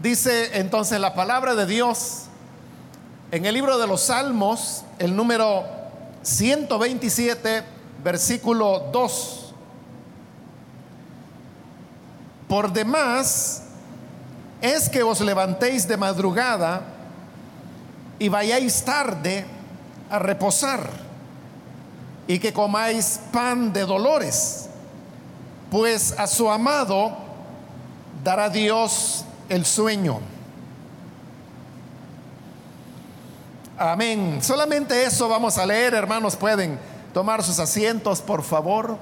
Dice 0.00 0.60
entonces 0.60 1.00
la 1.00 1.14
palabra 1.14 1.56
de 1.56 1.66
Dios 1.66 2.26
en 3.32 3.46
el 3.46 3.54
libro 3.54 3.78
de 3.78 3.86
los 3.88 4.02
Salmos, 4.02 4.84
el 5.00 5.16
número 5.16 5.64
127, 6.22 7.64
versículo 8.04 8.90
2. 8.92 9.54
Por 12.46 12.72
demás 12.72 13.64
es 14.60 14.88
que 14.88 15.02
os 15.02 15.20
levantéis 15.20 15.88
de 15.88 15.96
madrugada 15.96 16.82
y 18.20 18.28
vayáis 18.28 18.84
tarde 18.84 19.46
a 20.10 20.20
reposar 20.20 20.88
y 22.28 22.38
que 22.38 22.52
comáis 22.52 23.18
pan 23.32 23.72
de 23.72 23.80
dolores, 23.80 24.68
pues 25.72 26.12
a 26.16 26.28
su 26.28 26.48
amado 26.48 27.16
dará 28.22 28.48
Dios 28.48 29.24
el 29.48 29.64
sueño. 29.64 30.20
Amén. 33.76 34.40
Solamente 34.42 35.04
eso 35.04 35.28
vamos 35.28 35.56
a 35.56 35.64
leer, 35.64 35.94
hermanos. 35.94 36.34
Pueden 36.36 36.78
tomar 37.14 37.42
sus 37.42 37.58
asientos, 37.58 38.20
por 38.20 38.42
favor. 38.42 38.98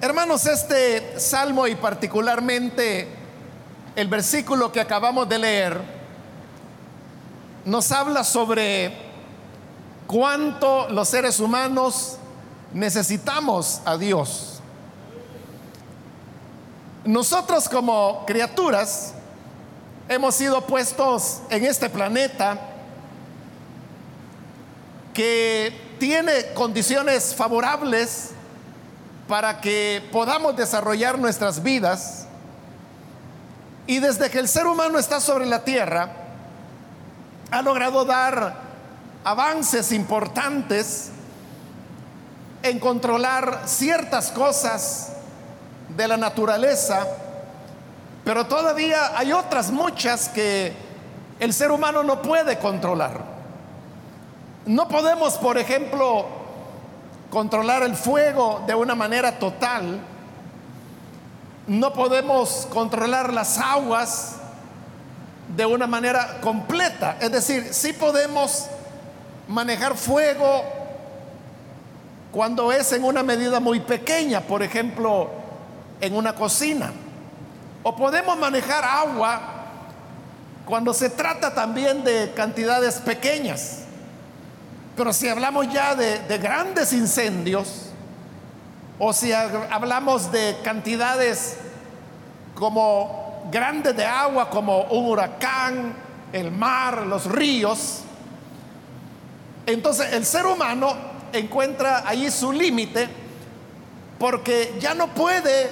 Hermanos, 0.00 0.44
este 0.44 1.18
salmo 1.18 1.66
y 1.66 1.74
particularmente 1.74 3.08
el 3.96 4.08
versículo 4.08 4.70
que 4.70 4.80
acabamos 4.80 5.26
de 5.28 5.38
leer 5.38 5.80
nos 7.64 7.90
habla 7.90 8.22
sobre 8.22 8.92
cuánto 10.06 10.90
los 10.90 11.08
seres 11.08 11.40
humanos 11.40 12.18
necesitamos 12.74 13.80
a 13.84 13.96
Dios. 13.96 14.60
Nosotros 17.04 17.68
como 17.68 18.24
criaturas 18.26 19.14
hemos 20.08 20.34
sido 20.34 20.60
puestos 20.62 21.40
en 21.50 21.64
este 21.64 21.88
planeta 21.88 22.58
que 25.14 25.72
tiene 25.98 26.52
condiciones 26.54 27.34
favorables 27.34 28.30
para 29.28 29.60
que 29.60 30.02
podamos 30.12 30.56
desarrollar 30.56 31.18
nuestras 31.18 31.62
vidas. 31.62 32.26
Y 33.86 34.00
desde 34.00 34.30
que 34.30 34.38
el 34.38 34.48
ser 34.48 34.66
humano 34.66 34.98
está 34.98 35.20
sobre 35.20 35.46
la 35.46 35.62
tierra, 35.62 36.10
ha 37.50 37.62
logrado 37.62 38.04
dar 38.04 38.56
avances 39.22 39.92
importantes 39.92 41.10
en 42.64 42.78
controlar 42.78 43.60
ciertas 43.66 44.30
cosas 44.30 45.12
de 45.94 46.08
la 46.08 46.16
naturaleza, 46.16 47.06
pero 48.24 48.46
todavía 48.46 49.18
hay 49.18 49.32
otras 49.32 49.70
muchas 49.70 50.30
que 50.30 50.72
el 51.40 51.52
ser 51.52 51.70
humano 51.70 52.02
no 52.02 52.22
puede 52.22 52.58
controlar. 52.58 53.20
No 54.64 54.88
podemos, 54.88 55.34
por 55.34 55.58
ejemplo, 55.58 56.24
controlar 57.30 57.82
el 57.82 57.94
fuego 57.94 58.62
de 58.66 58.74
una 58.74 58.94
manera 58.94 59.38
total. 59.38 60.00
No 61.66 61.92
podemos 61.92 62.66
controlar 62.72 63.30
las 63.30 63.58
aguas 63.58 64.36
de 65.54 65.66
una 65.66 65.86
manera 65.86 66.38
completa. 66.40 67.18
Es 67.20 67.30
decir, 67.30 67.74
sí 67.74 67.92
podemos 67.92 68.68
manejar 69.48 69.96
fuego 69.96 70.64
cuando 72.34 72.72
es 72.72 72.90
en 72.90 73.04
una 73.04 73.22
medida 73.22 73.60
muy 73.60 73.78
pequeña, 73.78 74.40
por 74.40 74.64
ejemplo, 74.64 75.30
en 76.00 76.16
una 76.16 76.34
cocina. 76.34 76.90
O 77.84 77.94
podemos 77.94 78.36
manejar 78.36 78.82
agua 78.82 79.40
cuando 80.66 80.92
se 80.92 81.10
trata 81.10 81.54
también 81.54 82.02
de 82.02 82.32
cantidades 82.34 82.96
pequeñas. 82.96 83.82
Pero 84.96 85.12
si 85.12 85.28
hablamos 85.28 85.72
ya 85.72 85.94
de, 85.94 86.38
grandes 86.38 86.92
incendios, 86.92 87.90
o 88.98 89.12
si 89.12 89.32
hablamos 89.32 90.32
de 90.32 90.56
cantidades 90.64 91.58
como 92.56 93.48
grandes 93.52 93.96
de 93.96 94.06
agua, 94.06 94.50
como 94.50 94.82
un 94.86 95.06
huracán, 95.08 95.94
el 96.32 96.50
mar, 96.50 97.06
los 97.06 97.26
ríos, 97.26 98.00
entonces 99.66 100.12
el 100.14 100.26
ser 100.26 100.46
humano 100.46 101.13
encuentra 101.38 102.02
ahí 102.06 102.30
su 102.30 102.52
límite 102.52 103.08
porque 104.18 104.74
ya 104.80 104.94
no 104.94 105.08
puede 105.14 105.70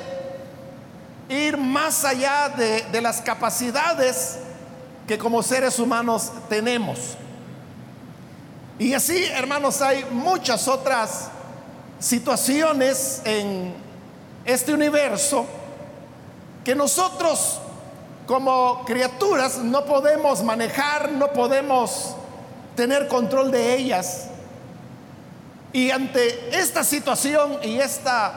ir 1.29 1.57
más 1.57 2.05
allá 2.05 2.49
de, 2.51 2.83
de 2.83 3.01
las 3.01 3.21
capacidades 3.21 4.39
que 5.07 5.19
como 5.19 5.43
seres 5.43 5.79
humanos 5.79 6.31
tenemos. 6.49 7.17
Y 8.79 8.95
así, 8.95 9.25
hermanos, 9.25 9.81
hay 9.81 10.05
muchas 10.11 10.67
otras 10.69 11.29
situaciones 11.99 13.23
en 13.25 13.75
este 14.45 14.75
universo 14.75 15.47
que 16.65 16.75
nosotros 16.75 17.61
como 18.27 18.85
criaturas 18.85 19.59
no 19.59 19.85
podemos 19.85 20.43
manejar, 20.43 21.13
no 21.13 21.33
podemos 21.33 22.15
tener 22.77 23.09
control 23.09 23.51
de 23.51 23.77
ellas. 23.77 24.29
Y 25.73 25.91
ante 25.91 26.59
esta 26.59 26.85
situación 26.85 27.59
y 27.63 27.79
esta 27.79 28.33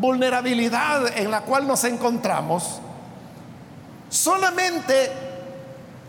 vulnerabilidad 0.00 1.16
en 1.16 1.30
la 1.30 1.42
cual 1.42 1.66
nos 1.66 1.84
encontramos, 1.84 2.80
solamente 4.08 5.12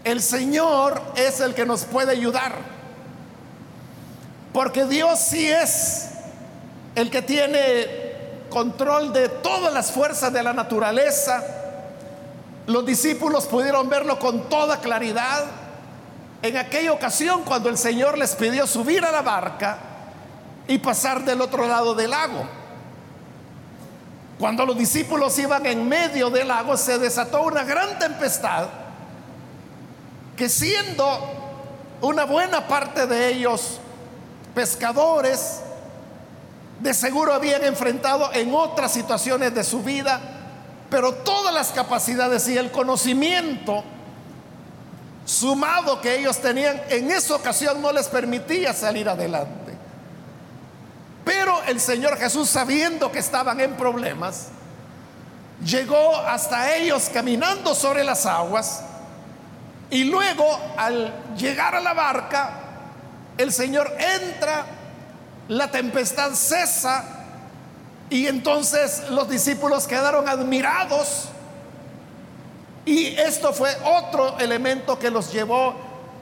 el 0.04 0.22
Señor 0.22 1.02
es 1.16 1.40
el 1.42 1.54
que 1.54 1.66
nos 1.66 1.86
puede 1.86 2.12
ayudar. 2.12 2.54
Porque 4.52 4.86
Dios 4.86 5.20
sí 5.20 5.48
es 5.48 6.10
el 6.96 7.10
que 7.12 7.22
tiene 7.22 8.48
control 8.50 9.14
de 9.14 9.30
todas 9.30 9.74
las 9.74 9.92
fuerzas 9.92 10.34
de 10.34 10.42
la 10.42 10.54
naturaleza. 10.54 11.44
Los 12.66 12.86
discípulos 12.86 13.46
pudieron 13.46 13.90
verlo 13.90 14.18
con 14.18 14.50
toda 14.50 14.80
claridad 14.80 15.46
en 16.42 16.58
aquella 16.58 16.94
ocasión 16.94 17.44
cuando 17.44 17.70
el 17.70 17.78
Señor 17.78 18.18
les 18.18 18.36
pidió 18.36 18.66
subir 18.66 19.04
a 19.06 19.12
la 19.12 19.22
barca 19.22 19.93
y 20.68 20.78
pasar 20.78 21.24
del 21.24 21.42
otro 21.42 21.68
lado 21.68 21.94
del 21.94 22.12
lago. 22.12 22.44
Cuando 24.40 24.66
los 24.66 24.78
discípulos 24.78 25.38
iban 25.40 25.66
en 25.66 25.88
medio 25.88 26.30
del 26.30 26.48
lago 26.48 26.76
se 26.76 26.98
desató 26.98 27.44
una 27.44 27.64
gran 27.64 27.98
tempestad 28.00 28.68
que 30.36 30.50
siendo 30.50 31.06
una 32.02 32.26
buena 32.26 32.68
parte 32.68 33.08
de 33.08 33.30
ellos 33.30 33.80
pescadores, 34.54 35.62
de 36.80 36.94
seguro 36.94 37.34
habían 37.34 37.64
enfrentado 37.64 38.34
en 38.34 38.54
otras 38.54 38.92
situaciones 38.92 39.54
de 39.56 39.64
su 39.64 39.82
vida, 39.82 40.20
pero 40.90 41.14
todas 41.14 41.54
las 41.54 41.72
capacidades 41.72 42.48
y 42.50 42.58
el 42.58 42.72
conocimiento 42.72 43.84
sumado 45.26 46.02
que 46.02 46.20
ellos 46.20 46.40
tenían 46.40 46.82
en 46.90 47.10
esa 47.10 47.36
ocasión 47.36 47.82
no 47.82 47.92
les 47.92 48.08
permitía 48.10 48.74
salir 48.74 49.08
adelante. 49.08 49.63
Pero 51.24 51.64
el 51.64 51.80
Señor 51.80 52.18
Jesús, 52.18 52.50
sabiendo 52.50 53.12
que 53.12 53.20
estaban 53.20 53.60
en 53.60 53.76
problemas, 53.76 54.48
llegó 55.64 56.18
hasta 56.18 56.76
ellos 56.76 57.10
caminando 57.14 57.74
sobre 57.74 58.04
las 58.04 58.26
aguas 58.26 58.84
y 59.90 60.06
luego 60.06 60.60
al 60.76 61.36
llegar 61.38 61.76
a 61.76 61.80
la 61.80 61.94
barca, 61.94 62.52
el 63.38 63.54
Señor 63.54 63.94
entra, 64.00 64.66
la 65.48 65.70
tempestad 65.70 66.32
cesa 66.34 67.04
y 68.10 68.28
entonces 68.28 69.10
los 69.10 69.30
discípulos 69.30 69.88
quedaron 69.88 70.28
admirados. 70.28 71.30
Y 72.86 73.08
esto 73.18 73.54
fue 73.54 73.70
otro 73.86 74.38
elemento 74.40 75.00
que 75.00 75.10
los 75.10 75.32
llevó 75.32 75.76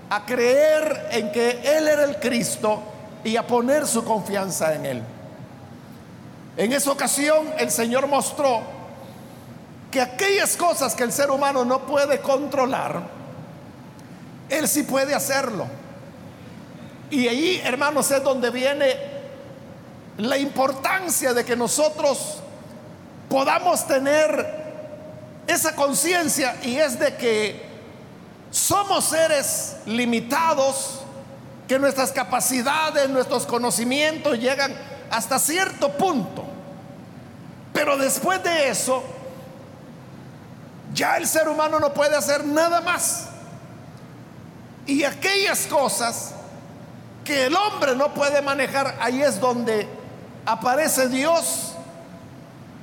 a 0.10 0.26
creer 0.26 1.08
en 1.12 1.32
que 1.32 1.62
Él 1.64 1.88
era 1.88 2.04
el 2.04 2.18
Cristo 2.20 2.91
y 3.24 3.36
a 3.38 3.46
poner 3.46 3.88
su 3.88 4.04
confianza 4.04 4.74
en 4.74 4.86
Él. 4.86 5.04
En 6.58 6.74
esa 6.74 6.92
ocasión 6.92 7.54
el 7.58 7.72
Señor 7.72 8.08
mostró 8.08 8.62
que 9.90 10.02
aquellas 10.02 10.56
cosas 10.56 10.96
que 10.96 11.04
el 11.04 11.12
ser 11.12 11.32
humano 11.32 11.66
no 11.66 11.86
puede 11.86 12.20
controlar, 12.22 13.02
Él 14.50 14.68
sí 14.68 14.84
puede 14.84 15.14
hacerlo. 15.14 15.68
Y 17.10 17.28
ahí, 17.28 17.62
hermanos, 17.64 18.10
es 18.12 18.24
donde 18.24 18.50
viene 18.50 18.96
la 20.18 20.38
importancia 20.38 21.34
de 21.34 21.44
que 21.44 21.56
nosotros 21.56 22.38
podamos 23.30 23.86
tener 23.86 24.62
esa 25.48 25.76
conciencia 25.76 26.56
y 26.64 26.78
es 26.78 27.00
de 27.00 27.16
que 27.16 27.62
somos 28.50 29.06
seres 29.06 29.78
limitados, 29.86 31.01
que 31.72 31.80
nuestras 31.80 32.12
capacidades, 32.12 33.08
nuestros 33.08 33.46
conocimientos 33.46 34.38
llegan 34.38 34.76
hasta 35.10 35.40
cierto 35.40 35.90
punto. 35.94 36.44
Pero 37.72 37.96
después 37.96 38.44
de 38.44 38.68
eso, 38.68 39.02
ya 40.94 41.16
el 41.16 41.26
ser 41.26 41.48
humano 41.48 41.80
no 41.80 41.94
puede 41.94 42.18
hacer 42.18 42.44
nada 42.44 42.82
más. 42.82 43.28
Y 44.86 45.06
aquellas 45.06 45.66
cosas 45.68 46.34
que 47.24 47.46
el 47.46 47.56
hombre 47.56 47.96
no 47.96 48.14
puede 48.14 48.42
manejar, 48.42 48.98
ahí 49.00 49.22
es 49.22 49.40
donde 49.40 49.88
aparece 50.46 51.08
Dios 51.08 51.72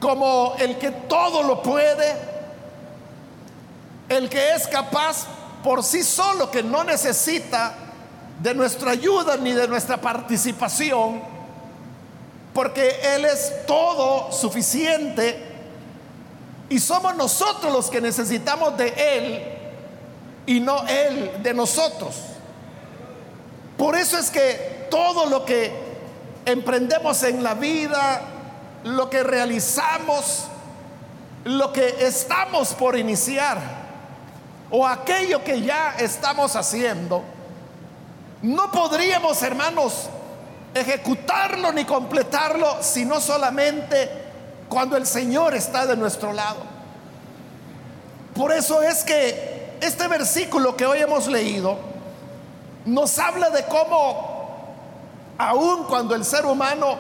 como 0.01 0.55
el 0.59 0.79
que 0.79 0.93
todo 0.93 1.43
lo 1.43 1.63
puede, 1.63 2.17
el 4.09 4.31
que 4.31 4.55
es 4.55 4.67
capaz 4.67 5.27
por 5.63 5.85
sí 5.85 6.03
solo, 6.03 6.51
que 6.51 6.63
no 6.63 6.85
necesita 6.85 7.75
de 8.41 8.55
nuestra 8.55 8.93
ayuda 8.93 9.37
ni 9.37 9.53
de 9.53 9.67
nuestra 9.69 9.97
participación, 10.01 11.21
porque 12.55 13.01
Él 13.15 13.25
es 13.25 13.67
todo 13.67 14.33
suficiente 14.33 15.45
y 16.69 16.79
somos 16.79 17.17
nosotros 17.17 17.73
los 17.73 17.91
que 17.91 18.01
necesitamos 18.01 18.77
de 18.77 18.89
Él 18.97 19.43
y 20.47 20.61
no 20.61 20.87
Él 20.87 21.43
de 21.43 21.55
nosotros. 21.55 22.15
Por 23.77 23.97
eso 23.97 24.19
es 24.19 24.31
que 24.31 24.87
todo 24.91 25.27
lo 25.27 25.45
que 25.45 25.73
emprendemos 26.45 27.23
en 27.23 27.43
la 27.43 27.55
vida, 27.55 28.23
lo 28.85 29.09
que 29.09 29.23
realizamos, 29.23 30.45
lo 31.45 31.73
que 31.73 32.07
estamos 32.07 32.75
por 32.75 32.97
iniciar 32.97 33.59
o 34.71 34.87
aquello 34.87 35.43
que 35.45 35.63
ya 35.63 35.95
estamos 35.99 36.57
haciendo, 36.57 37.23
no 38.43 38.71
podríamos, 38.71 39.43
hermanos, 39.43 40.09
ejecutarlo 40.75 41.73
ni 41.73 41.85
completarlo, 41.85 42.79
sino 42.83 43.21
solamente 43.21 44.11
cuando 44.69 44.97
el 44.97 45.07
Señor 45.07 45.55
está 45.55 45.87
de 45.87 45.97
nuestro 45.97 46.33
lado. 46.33 46.61
Por 48.35 48.53
eso 48.53 48.83
es 48.83 49.03
que 49.03 49.79
este 49.81 50.07
versículo 50.07 50.77
que 50.77 50.87
hoy 50.87 51.01
hemos 51.01 51.27
leído 51.27 51.79
nos 52.85 53.19
habla 53.19 53.51
de 53.51 53.65
cómo, 53.65 54.57
aun 55.39 55.85
cuando 55.85 56.15
el 56.15 56.25
ser 56.25 56.47
humano 56.47 56.97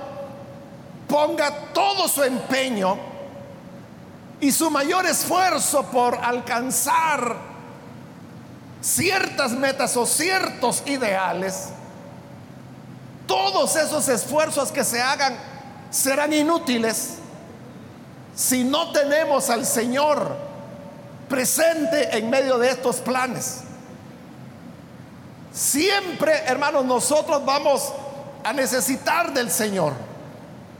ponga 1.08 1.50
todo 1.72 2.08
su 2.08 2.22
empeño 2.22 2.96
y 4.40 4.52
su 4.52 4.70
mayor 4.70 5.06
esfuerzo 5.06 5.84
por 5.84 6.16
alcanzar 6.16 7.47
ciertas 8.80 9.52
metas 9.52 9.96
o 9.96 10.06
ciertos 10.06 10.82
ideales, 10.86 11.68
todos 13.26 13.76
esos 13.76 14.08
esfuerzos 14.08 14.72
que 14.72 14.84
se 14.84 15.02
hagan 15.02 15.36
serán 15.90 16.32
inútiles 16.32 17.18
si 18.34 18.64
no 18.64 18.92
tenemos 18.92 19.50
al 19.50 19.66
Señor 19.66 20.36
presente 21.28 22.16
en 22.16 22.30
medio 22.30 22.58
de 22.58 22.70
estos 22.70 22.96
planes. 22.96 23.62
Siempre, 25.52 26.44
hermanos, 26.46 26.84
nosotros 26.84 27.44
vamos 27.44 27.92
a 28.44 28.52
necesitar 28.52 29.32
del 29.32 29.50
Señor. 29.50 29.92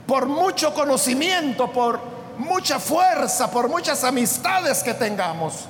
Por 0.06 0.26
mucho 0.26 0.72
conocimiento, 0.72 1.70
por 1.72 2.00
mucha 2.38 2.78
fuerza, 2.78 3.50
por 3.50 3.68
muchas 3.68 4.04
amistades 4.04 4.82
que 4.82 4.94
tengamos. 4.94 5.66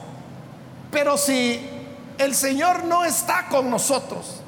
Pero 0.91 1.17
si 1.17 1.78
el 2.19 2.35
Señor 2.35 2.85
no 2.85 3.05
está 3.05 3.47
con 3.49 3.71
nosotros, 3.71 4.41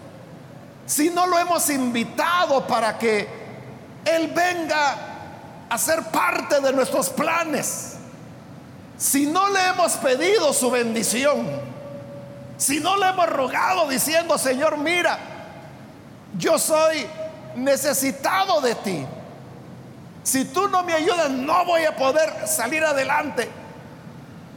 si 0.87 1.08
no 1.11 1.26
lo 1.26 1.38
hemos 1.38 1.70
invitado 1.70 2.67
para 2.67 2.99
que 2.99 3.28
Él 4.05 4.32
venga 4.34 4.96
a 5.69 5.78
ser 5.78 6.02
parte 6.11 6.61
de 6.61 6.72
nuestros 6.72 7.11
planes, 7.11 7.94
si 8.99 9.26
no 9.26 9.49
le 9.49 9.69
hemos 9.69 9.93
pedido 9.93 10.52
su 10.52 10.70
bendición, 10.70 11.46
si 12.56 12.81
no 12.81 12.96
le 12.96 13.06
hemos 13.08 13.28
rogado 13.28 13.88
diciendo, 13.88 14.37
Señor, 14.37 14.76
mira, 14.76 15.19
yo 16.37 16.58
soy 16.58 17.06
necesitado 17.55 18.61
de 18.61 18.75
ti. 18.75 19.06
Si 20.25 20.44
tú 20.46 20.69
no 20.69 20.82
me 20.82 20.93
ayudas, 20.93 21.31
no 21.31 21.64
voy 21.64 21.84
a 21.84 21.96
poder 21.96 22.46
salir 22.46 22.84
adelante. 22.84 23.49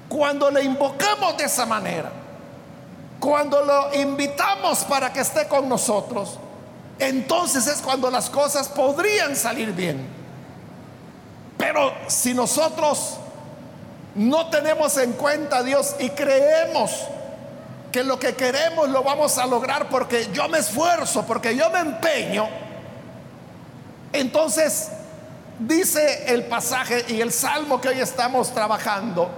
Cuando 0.10 0.52
le 0.52 0.64
invocamos 0.64 1.38
de 1.38 1.46
esa 1.46 1.66
manera, 1.66 2.12
cuando 3.24 3.64
lo 3.64 3.96
invitamos 3.96 4.80
para 4.80 5.14
que 5.14 5.22
esté 5.22 5.48
con 5.48 5.70
nosotros, 5.70 6.38
entonces 7.00 7.66
es 7.68 7.82
cuando 7.82 8.12
las 8.12 8.30
cosas 8.30 8.68
podrían 8.68 9.38
salir 9.38 9.72
bien. 9.72 10.06
Pero 11.58 11.94
si 12.08 12.34
nosotros 12.34 13.16
no 14.16 14.50
tenemos 14.50 14.98
en 14.98 15.14
cuenta 15.14 15.60
a 15.60 15.64
Dios 15.64 15.96
y 16.00 16.10
creemos 16.10 16.92
que 17.94 18.04
lo 18.04 18.20
que 18.20 18.36
queremos 18.36 18.90
lo 18.90 19.04
vamos 19.04 19.38
a 19.38 19.46
lograr 19.46 19.88
porque 19.88 20.28
yo 20.34 20.50
me 20.50 20.58
esfuerzo, 20.58 21.24
porque 21.26 21.56
yo 21.56 21.70
me 21.70 21.80
empeño, 21.80 22.50
entonces 24.12 24.90
dice 25.60 26.26
el 26.28 26.44
pasaje 26.44 27.06
y 27.08 27.22
el 27.22 27.32
salmo 27.32 27.80
que 27.80 27.88
hoy 27.88 28.02
estamos 28.02 28.54
trabajando, 28.54 29.30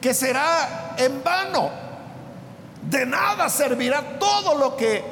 que 0.00 0.12
será 0.12 0.96
en 0.98 1.22
vano 1.22 1.83
de 2.90 3.06
nada 3.06 3.48
servirá 3.48 4.18
todo 4.18 4.56
lo 4.56 4.76
que 4.76 5.04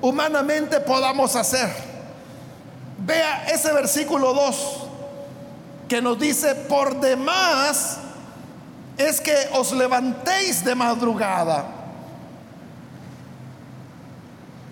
humanamente 0.00 0.80
podamos 0.80 1.34
hacer. 1.36 1.68
Vea 2.98 3.46
ese 3.46 3.72
versículo 3.72 4.34
2 4.34 4.76
que 5.88 6.02
nos 6.02 6.18
dice, 6.18 6.54
por 6.54 7.00
demás 7.00 7.98
es 8.96 9.20
que 9.20 9.34
os 9.54 9.72
levantéis 9.72 10.64
de 10.64 10.74
madrugada. 10.74 11.64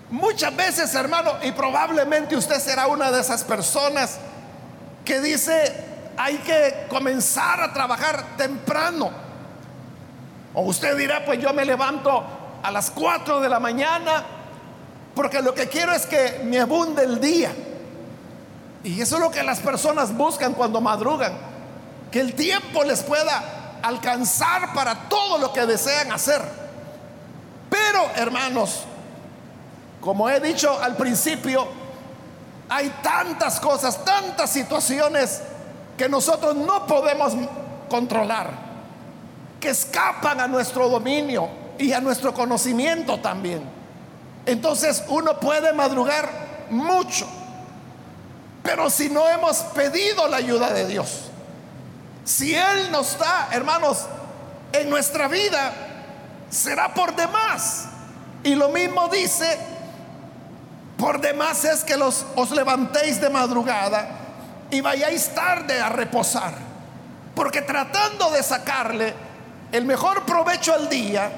Muchas 0.09 0.55
veces, 0.55 0.93
hermano, 0.95 1.31
y 1.41 1.51
probablemente 1.51 2.35
usted 2.35 2.59
será 2.59 2.87
una 2.87 3.11
de 3.11 3.19
esas 3.19 3.43
personas 3.43 4.19
que 5.03 5.19
dice, 5.19 5.73
hay 6.17 6.37
que 6.37 6.85
comenzar 6.89 7.61
a 7.61 7.73
trabajar 7.73 8.37
temprano 8.37 9.26
o 10.59 10.61
usted 10.61 10.97
dirá, 10.97 11.23
pues 11.23 11.39
yo 11.39 11.53
me 11.53 11.63
levanto 11.63 12.23
a 12.63 12.71
las 12.71 12.89
4 12.89 13.41
de 13.41 13.47
la 13.47 13.59
mañana 13.59 14.23
porque 15.13 15.39
lo 15.39 15.53
que 15.53 15.67
quiero 15.69 15.91
es 15.93 16.07
que 16.07 16.41
me 16.45 16.59
abunde 16.59 17.03
el 17.03 17.21
día. 17.21 17.51
Y 18.83 18.99
eso 18.99 19.17
es 19.17 19.21
lo 19.21 19.29
que 19.29 19.43
las 19.43 19.59
personas 19.59 20.17
buscan 20.17 20.55
cuando 20.55 20.81
madrugan, 20.81 21.33
que 22.09 22.19
el 22.19 22.33
tiempo 22.33 22.83
les 22.83 23.03
pueda 23.03 23.77
alcanzar 23.83 24.73
para 24.73 25.07
todo 25.07 25.37
lo 25.37 25.53
que 25.53 25.63
desean 25.67 26.11
hacer. 26.11 26.41
Pero, 27.69 28.09
hermanos, 28.15 28.81
como 30.01 30.27
he 30.27 30.39
dicho 30.39 30.75
al 30.81 30.95
principio, 30.95 31.67
hay 32.67 32.91
tantas 33.03 33.59
cosas, 33.59 34.03
tantas 34.03 34.49
situaciones 34.49 35.39
que 35.95 36.09
nosotros 36.09 36.55
no 36.55 36.87
podemos 36.87 37.33
controlar 37.91 38.66
que 39.59 39.69
escapan 39.69 40.39
a 40.39 40.47
nuestro 40.47 40.89
dominio 40.89 41.49
y 41.77 41.93
a 41.93 42.01
nuestro 42.01 42.33
conocimiento 42.33 43.19
también. 43.19 43.63
Entonces 44.45 45.03
uno 45.09 45.39
puede 45.39 45.73
madrugar 45.73 46.29
mucho, 46.69 47.27
pero 48.63 48.89
si 48.89 49.09
no 49.09 49.27
hemos 49.29 49.57
pedido 49.57 50.27
la 50.27 50.37
ayuda 50.37 50.71
de 50.71 50.87
Dios, 50.87 51.23
si 52.23 52.53
Él 52.53 52.91
nos 52.91 53.17
da, 53.17 53.49
hermanos, 53.51 54.05
en 54.73 54.89
nuestra 54.89 55.27
vida, 55.27 55.73
será 56.49 56.93
por 56.93 57.15
demás. 57.15 57.85
Y 58.43 58.55
lo 58.55 58.69
mismo 58.69 59.07
dice, 59.07 59.57
por 60.97 61.21
demás 61.21 61.63
es 61.63 61.83
que 61.83 61.97
los, 61.97 62.25
os 62.35 62.51
levantéis 62.51 63.21
de 63.21 63.29
madrugada 63.29 64.09
y 64.69 64.81
vayáis 64.81 65.33
tarde 65.33 65.79
a 65.79 65.89
reposar, 65.89 66.53
porque 67.35 67.61
tratando 67.61 68.29
de 68.31 68.43
sacarle 68.43 69.26
el 69.71 69.85
mejor 69.85 70.23
provecho 70.25 70.73
al 70.73 70.89
día, 70.89 71.31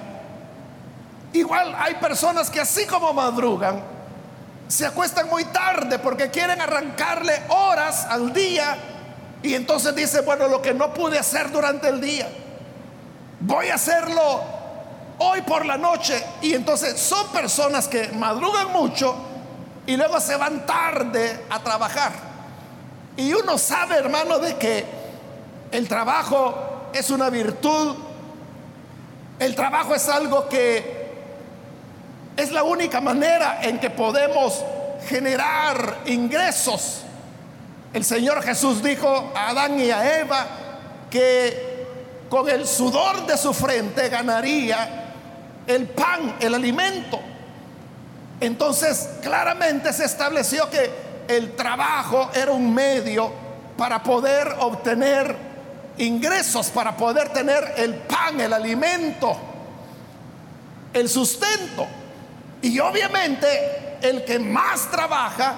igual 1.34 1.76
hay 1.78 1.96
personas 1.96 2.50
que 2.50 2.62
así 2.62 2.86
como 2.86 3.14
madrugan, 3.14 3.82
se 4.68 4.86
acuestan 4.86 5.28
muy 5.30 5.46
tarde 5.46 5.98
porque 6.00 6.30
quieren 6.30 6.62
arrancarle 6.62 7.34
horas 7.50 8.06
al 8.06 8.32
día 8.32 8.78
y 9.42 9.56
entonces 9.56 9.96
dice, 9.96 10.22
bueno, 10.22 10.48
lo 10.48 10.62
que 10.62 10.74
no 10.74 10.94
pude 10.94 11.18
hacer 11.18 11.52
durante 11.52 11.88
el 11.88 12.00
día, 12.00 12.30
voy 13.40 13.70
a 13.70 13.76
hacerlo 13.76 14.42
hoy 15.20 15.42
por 15.42 15.66
la 15.66 15.78
noche. 15.78 16.24
Y 16.42 16.54
entonces 16.54 17.00
son 17.00 17.28
personas 17.30 17.88
que 17.88 18.10
madrugan 18.10 18.72
mucho 18.72 19.16
y 19.86 19.96
luego 19.96 20.20
se 20.20 20.36
van 20.36 20.66
tarde 20.66 21.46
a 21.50 21.60
trabajar. 21.60 22.12
Y 23.16 23.34
uno 23.34 23.58
sabe, 23.58 23.96
hermano, 23.96 24.40
de 24.40 24.56
que 24.58 24.86
el 25.72 25.88
trabajo 25.88 26.90
es 26.94 27.10
una 27.10 27.30
virtud 27.30 27.96
el 29.40 29.56
trabajo 29.56 29.96
es 29.96 30.08
algo 30.10 30.48
que 30.50 31.00
es 32.36 32.52
la 32.52 32.64
única 32.64 33.02
manera 33.02 33.60
en 33.62 33.80
que 33.80 33.90
podemos 33.90 34.64
generar 35.08 36.00
ingresos 36.06 37.04
El 37.94 38.06
Señor 38.06 38.44
Jesús 38.44 38.84
dijo 38.84 39.32
a 39.36 39.50
Adán 39.50 39.80
y 39.80 39.90
a 39.90 40.20
Eva 40.20 40.46
que 41.10 41.88
con 42.30 42.48
el 42.48 42.68
sudor 42.68 43.26
de 43.26 43.36
su 43.36 43.52
frente 43.54 44.10
ganaría 44.10 45.06
el 45.66 45.88
pan, 45.88 46.36
el 46.40 46.54
alimento. 46.54 47.20
Entonces 48.40 49.10
claramente 49.24 49.92
se 49.92 50.06
estableció 50.06 50.70
que 50.70 50.92
el 51.28 51.56
trabajo 51.56 52.30
era 52.34 52.52
un 52.52 52.74
medio 52.74 53.32
para 53.76 54.04
poder 54.04 54.56
obtener 54.60 55.49
ingresos, 56.00 56.70
para 56.70 56.98
poder 56.98 57.30
tener 57.30 57.76
el 57.78 57.94
pan, 57.96 58.40
el 58.40 58.54
alimento, 58.54 59.38
el 60.94 61.08
sustento. 61.08 61.88
Y 62.62 62.80
obviamente 62.80 63.98
el 64.02 64.26
que 64.26 64.40
más 64.40 64.90
trabaja, 64.90 65.56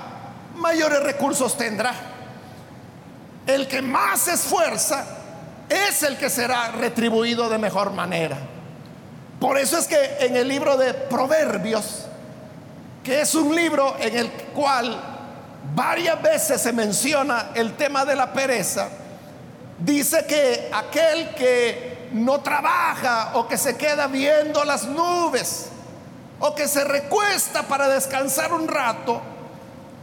mayores 0.55 1.01
recursos 1.03 1.57
tendrá. 1.57 1.93
El 3.47 3.67
que 3.67 3.81
más 3.81 4.27
esfuerza 4.27 5.05
es 5.69 6.03
el 6.03 6.17
que 6.17 6.29
será 6.29 6.71
retribuido 6.71 7.49
de 7.49 7.57
mejor 7.57 7.91
manera. 7.91 8.37
Por 9.39 9.57
eso 9.57 9.77
es 9.77 9.87
que 9.87 10.17
en 10.19 10.35
el 10.35 10.47
libro 10.47 10.77
de 10.77 10.93
Proverbios, 10.93 12.05
que 13.03 13.21
es 13.21 13.33
un 13.33 13.55
libro 13.55 13.95
en 13.99 14.15
el 14.15 14.31
cual 14.53 14.99
varias 15.73 16.21
veces 16.21 16.61
se 16.61 16.71
menciona 16.73 17.49
el 17.55 17.73
tema 17.73 18.05
de 18.05 18.15
la 18.15 18.31
pereza, 18.31 18.89
dice 19.83 20.25
que 20.25 20.69
aquel 20.71 21.33
que 21.35 22.09
no 22.13 22.41
trabaja 22.41 23.31
o 23.35 23.47
que 23.47 23.57
se 23.57 23.77
queda 23.77 24.07
viendo 24.07 24.63
las 24.63 24.85
nubes 24.85 25.67
o 26.39 26.53
que 26.55 26.67
se 26.67 26.83
recuesta 26.83 27.63
para 27.63 27.87
descansar 27.87 28.51
un 28.53 28.67
rato, 28.67 29.21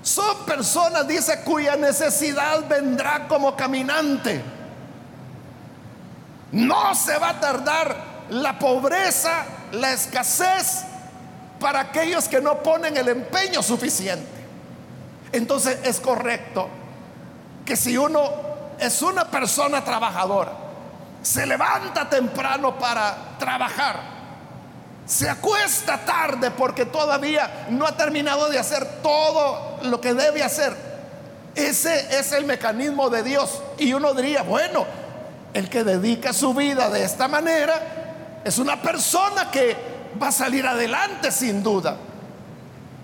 son 0.03 0.45
personas, 0.47 1.07
dice, 1.07 1.41
cuya 1.43 1.77
necesidad 1.77 2.67
vendrá 2.69 3.27
como 3.27 3.57
caminante. 3.57 4.41
No 6.53 6.95
se 6.95 7.19
va 7.19 7.31
a 7.31 7.41
tardar 7.41 7.97
la 8.31 8.59
pobreza, 8.59 9.45
la 9.73 9.93
escasez 9.93 10.85
para 11.59 11.81
aquellos 11.81 12.29
que 12.29 12.41
no 12.41 12.63
ponen 12.63 12.97
el 12.97 13.09
empeño 13.09 13.63
suficiente. 13.63 14.39
Entonces 15.33 15.79
es 15.83 15.99
correcto 16.01 16.69
que 17.67 17.77
si 17.77 17.99
uno 17.99 18.48
es 18.79 19.03
una 19.03 19.25
persona 19.25 19.85
trabajadora, 19.85 20.53
se 21.23 21.47
levanta 21.47 22.09
temprano 22.09 22.79
para 22.79 23.37
trabajar, 23.39 24.01
se 25.05 25.29
acuesta 25.29 25.99
tarde 26.05 26.51
porque 26.51 26.85
todavía 26.85 27.67
no 27.71 27.87
ha 27.87 27.97
terminado 27.97 28.49
de 28.49 28.59
hacer 28.59 28.87
todo 29.03 29.79
lo 29.83 30.01
que 30.01 30.15
debe 30.15 30.43
hacer. 30.43 30.77
Ese 31.55 32.19
es 32.19 32.33
el 32.33 32.45
mecanismo 32.45 33.11
de 33.11 33.23
Dios. 33.23 33.63
Y 33.79 33.93
uno 33.95 34.15
diría, 34.15 34.43
bueno, 34.43 34.87
el 35.55 35.69
que 35.69 35.83
dedica 35.83 36.33
su 36.33 36.55
vida 36.55 36.91
de 36.91 37.05
esta 37.05 37.27
manera 37.27 38.43
es 38.45 38.59
una 38.59 38.81
persona 38.81 39.51
que 39.51 39.77
va 40.23 40.29
a 40.29 40.33
salir 40.33 40.67
adelante 40.67 41.33
sin 41.33 41.63
duda. 41.63 41.97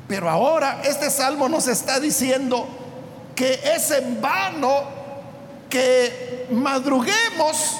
Pero 0.06 0.28
ahora 0.28 0.82
este 0.84 1.10
salmo 1.10 1.48
nos 1.48 1.66
está 1.66 1.98
diciendo 1.98 2.68
que 3.34 3.60
es 3.74 3.90
en 3.90 4.20
vano 4.20 5.03
que 5.74 6.46
madruguemos 6.52 7.78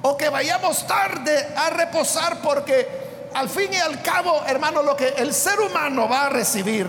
o 0.00 0.16
que 0.16 0.30
vayamos 0.30 0.86
tarde 0.86 1.46
a 1.54 1.68
reposar 1.68 2.40
porque 2.40 3.28
al 3.34 3.50
fin 3.50 3.70
y 3.70 3.76
al 3.76 4.00
cabo, 4.00 4.42
hermano, 4.46 4.82
lo 4.82 4.96
que 4.96 5.08
el 5.08 5.34
ser 5.34 5.60
humano 5.60 6.08
va 6.08 6.24
a 6.24 6.28
recibir 6.30 6.86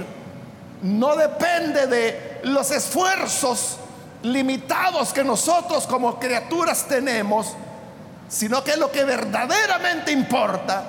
no 0.82 1.18
depende 1.18 1.88
de 1.88 2.40
los 2.44 2.72
esfuerzos 2.72 3.80
limitados 4.24 5.12
que 5.12 5.26
nosotros 5.26 5.86
como 5.86 6.18
criaturas 6.18 6.86
tenemos, 6.88 7.48
sino 8.30 8.64
que 8.64 8.78
lo 8.78 8.94
que 8.94 9.04
verdaderamente 9.04 10.14
importa 10.14 10.86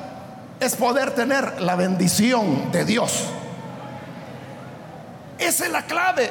es 0.61 0.77
poder 0.77 1.13
tener 1.17 1.61
la 1.61 1.75
bendición 1.75 2.71
de 2.71 2.85
Dios. 2.85 3.25
Esa 5.39 5.67
es 5.67 5.73
la 5.73 5.87
clave, 5.87 6.31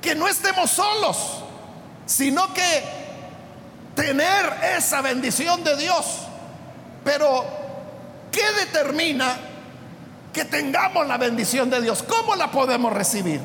que 0.00 0.14
no 0.14 0.28
estemos 0.28 0.70
solos, 0.70 1.42
sino 2.06 2.54
que 2.54 2.84
tener 3.94 4.46
esa 4.76 5.02
bendición 5.02 5.62
de 5.64 5.76
Dios. 5.76 6.20
Pero, 7.04 7.44
¿qué 8.30 8.44
determina 8.64 9.36
que 10.32 10.44
tengamos 10.44 11.06
la 11.06 11.18
bendición 11.18 11.68
de 11.68 11.80
Dios? 11.82 12.02
¿Cómo 12.02 12.36
la 12.36 12.50
podemos 12.50 12.92
recibir? 12.92 13.40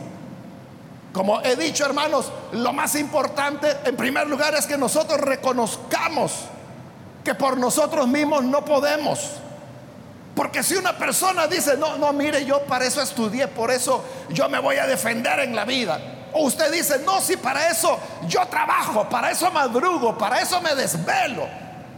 Como 1.14 1.42
he 1.42 1.56
dicho, 1.56 1.86
hermanos, 1.86 2.32
lo 2.54 2.72
más 2.72 2.96
importante 2.96 3.68
en 3.84 3.98
primer 3.98 4.28
lugar 4.28 4.56
es 4.56 4.66
que 4.66 4.78
nosotros 4.78 5.20
reconozcamos 5.20 6.32
que 7.24 7.36
por 7.36 7.58
nosotros 7.58 8.08
mismos 8.08 8.44
no 8.44 8.64
podemos. 8.64 9.32
Porque 10.36 10.64
si 10.64 10.76
una 10.76 10.98
persona 10.98 11.48
dice, 11.48 11.76
no, 11.78 11.98
no, 11.98 12.14
mire, 12.14 12.46
yo 12.46 12.62
para 12.62 12.86
eso 12.86 13.02
estudié, 13.02 13.48
por 13.48 13.72
eso 13.72 14.04
yo 14.30 14.48
me 14.48 14.60
voy 14.60 14.78
a 14.78 14.88
defender 14.88 15.40
en 15.40 15.56
la 15.56 15.66
vida. 15.66 16.00
O 16.34 16.46
usted 16.46 16.72
dice, 16.72 17.00
no, 17.00 17.20
si 17.20 17.38
para 17.38 17.70
eso 17.70 18.00
yo 18.28 18.46
trabajo, 18.48 19.08
para 19.10 19.32
eso 19.32 19.52
madrugo, 19.52 20.18
para 20.18 20.42
eso 20.42 20.62
me 20.62 20.74
desvelo. 20.76 21.48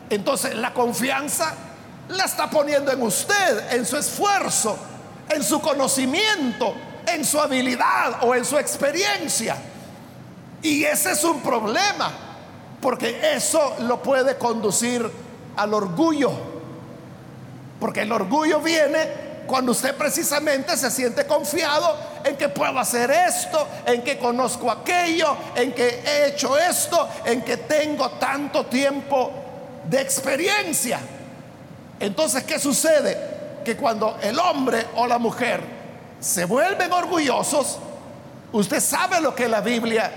Entonces 0.10 0.56
la 0.56 0.74
confianza 0.74 1.54
la 2.10 2.26
está 2.26 2.50
poniendo 2.50 2.92
en 2.92 3.02
usted, 3.02 3.74
en 3.74 3.86
su 3.86 3.98
esfuerzo, 3.98 4.78
en 5.30 5.44
su 5.44 5.62
conocimiento, 5.62 6.74
en 7.06 7.24
su 7.24 7.40
habilidad 7.40 8.24
o 8.24 8.36
en 8.36 8.44
su 8.44 8.58
experiencia. 8.58 9.56
Y 10.62 10.84
ese 10.84 11.12
es 11.12 11.24
un 11.24 11.42
problema, 11.42 12.12
porque 12.82 13.36
eso 13.36 13.76
lo 13.82 14.02
puede 14.02 14.38
conducir 14.38 15.10
al 15.56 15.74
orgullo. 15.74 16.32
Porque 17.80 18.02
el 18.02 18.12
orgullo 18.12 18.62
viene 18.62 19.23
cuando 19.48 19.72
usted 19.72 19.96
precisamente 19.96 20.76
se 20.78 20.90
siente 20.90 21.26
confiado 21.26 21.96
en 22.24 22.36
que 22.38 22.50
puedo 22.50 22.80
hacer 22.80 23.12
esto, 23.12 23.68
en 23.86 24.02
que 24.02 24.18
conozco 24.18 24.72
aquello, 24.72 25.36
en 25.56 25.74
que 25.74 26.02
he 26.06 26.28
hecho 26.28 26.58
esto, 26.58 27.08
en 27.26 27.42
que 27.42 27.58
tengo 27.58 28.12
tanto 28.12 28.66
tiempo 28.66 29.32
de 29.86 30.02
experiencia. 30.02 31.00
Entonces, 32.00 32.44
¿qué 32.44 32.60
sucede? 32.60 33.62
Que 33.66 33.76
cuando 33.76 34.18
el 34.22 34.40
hombre 34.40 34.88
o 34.96 35.08
la 35.08 35.18
mujer 35.18 35.62
se 36.20 36.46
vuelven 36.46 36.92
orgullosos, 36.92 37.80
usted 38.52 38.80
sabe 38.80 39.20
lo 39.20 39.36
que 39.36 39.48
la 39.48 39.62
Biblia 39.62 40.12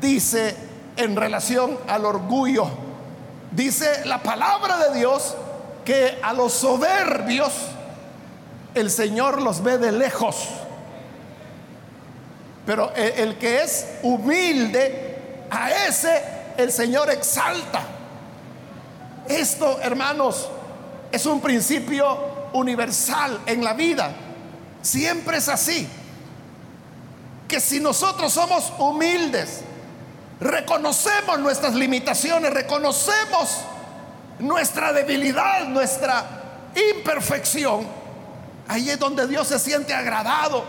dice 0.00 0.54
en 0.96 1.16
relación 1.16 1.78
al 1.88 2.04
orgullo. 2.04 2.68
Dice 3.50 4.04
la 4.06 4.22
palabra 4.22 4.78
de 4.78 4.98
Dios 4.98 5.34
que 5.84 6.18
a 6.22 6.32
los 6.32 6.52
soberbios 6.52 7.52
el 8.74 8.90
Señor 8.90 9.42
los 9.42 9.62
ve 9.62 9.78
de 9.78 9.92
lejos. 9.92 10.48
Pero 12.64 12.92
el, 12.94 13.12
el, 13.28 13.38
que 13.38 13.62
es 13.62 13.86
humilde, 14.02 15.46
a 15.50 15.70
ese 15.86 16.22
el 16.56 16.72
Señor 16.72 17.10
exalta. 17.10 17.82
Esto, 19.28 19.80
hermanos, 19.80 20.48
es 21.10 21.26
un 21.26 21.40
principio 21.40 22.50
universal 22.52 23.40
en 23.46 23.64
la 23.64 23.74
vida. 23.74 24.12
Siempre 24.80 25.38
es 25.38 25.48
así. 25.48 25.88
Que 27.48 27.60
si 27.60 27.80
nosotros 27.80 28.32
somos 28.32 28.72
humildes, 28.78 29.60
reconocemos 30.40 31.38
nuestras 31.38 31.74
limitaciones, 31.74 32.52
reconocemos 32.52 33.60
nuestra 34.38 34.92
debilidad, 34.92 35.66
nuestra 35.68 36.24
imperfección, 36.94 37.86
ahí 38.68 38.90
es 38.90 38.98
donde 38.98 39.26
Dios 39.26 39.48
se 39.48 39.58
siente 39.58 39.94
agradado 39.94 40.64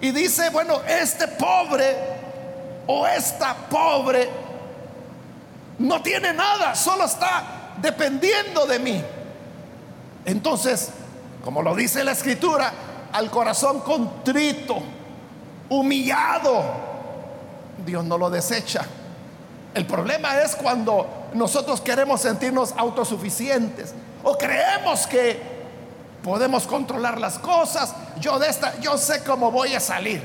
y 0.00 0.10
dice, 0.12 0.50
bueno, 0.50 0.80
este 0.86 1.28
pobre 1.28 1.96
o 2.86 3.06
esta 3.06 3.54
pobre 3.68 4.28
no 5.78 6.02
tiene 6.02 6.32
nada, 6.32 6.74
solo 6.74 7.04
está 7.04 7.74
dependiendo 7.80 8.66
de 8.66 8.78
mí. 8.78 9.04
Entonces, 10.24 10.90
como 11.44 11.62
lo 11.62 11.74
dice 11.74 12.04
la 12.04 12.12
escritura, 12.12 12.72
al 13.12 13.30
corazón 13.30 13.80
contrito, 13.80 14.78
humillado, 15.68 16.62
Dios 17.84 18.04
no 18.04 18.18
lo 18.18 18.30
desecha. 18.30 18.84
El 19.72 19.86
problema 19.86 20.40
es 20.40 20.56
cuando 20.56 21.28
nosotros 21.32 21.80
queremos 21.80 22.20
sentirnos 22.20 22.74
autosuficientes 22.76 23.94
o 24.22 24.36
creemos 24.36 25.06
que 25.06 25.59
podemos 26.22 26.66
controlar 26.66 27.20
las 27.20 27.38
cosas. 27.38 27.94
Yo 28.20 28.38
de 28.38 28.48
esta, 28.48 28.78
yo 28.80 28.98
sé 28.98 29.22
cómo 29.24 29.50
voy 29.50 29.74
a 29.74 29.80
salir, 29.80 30.22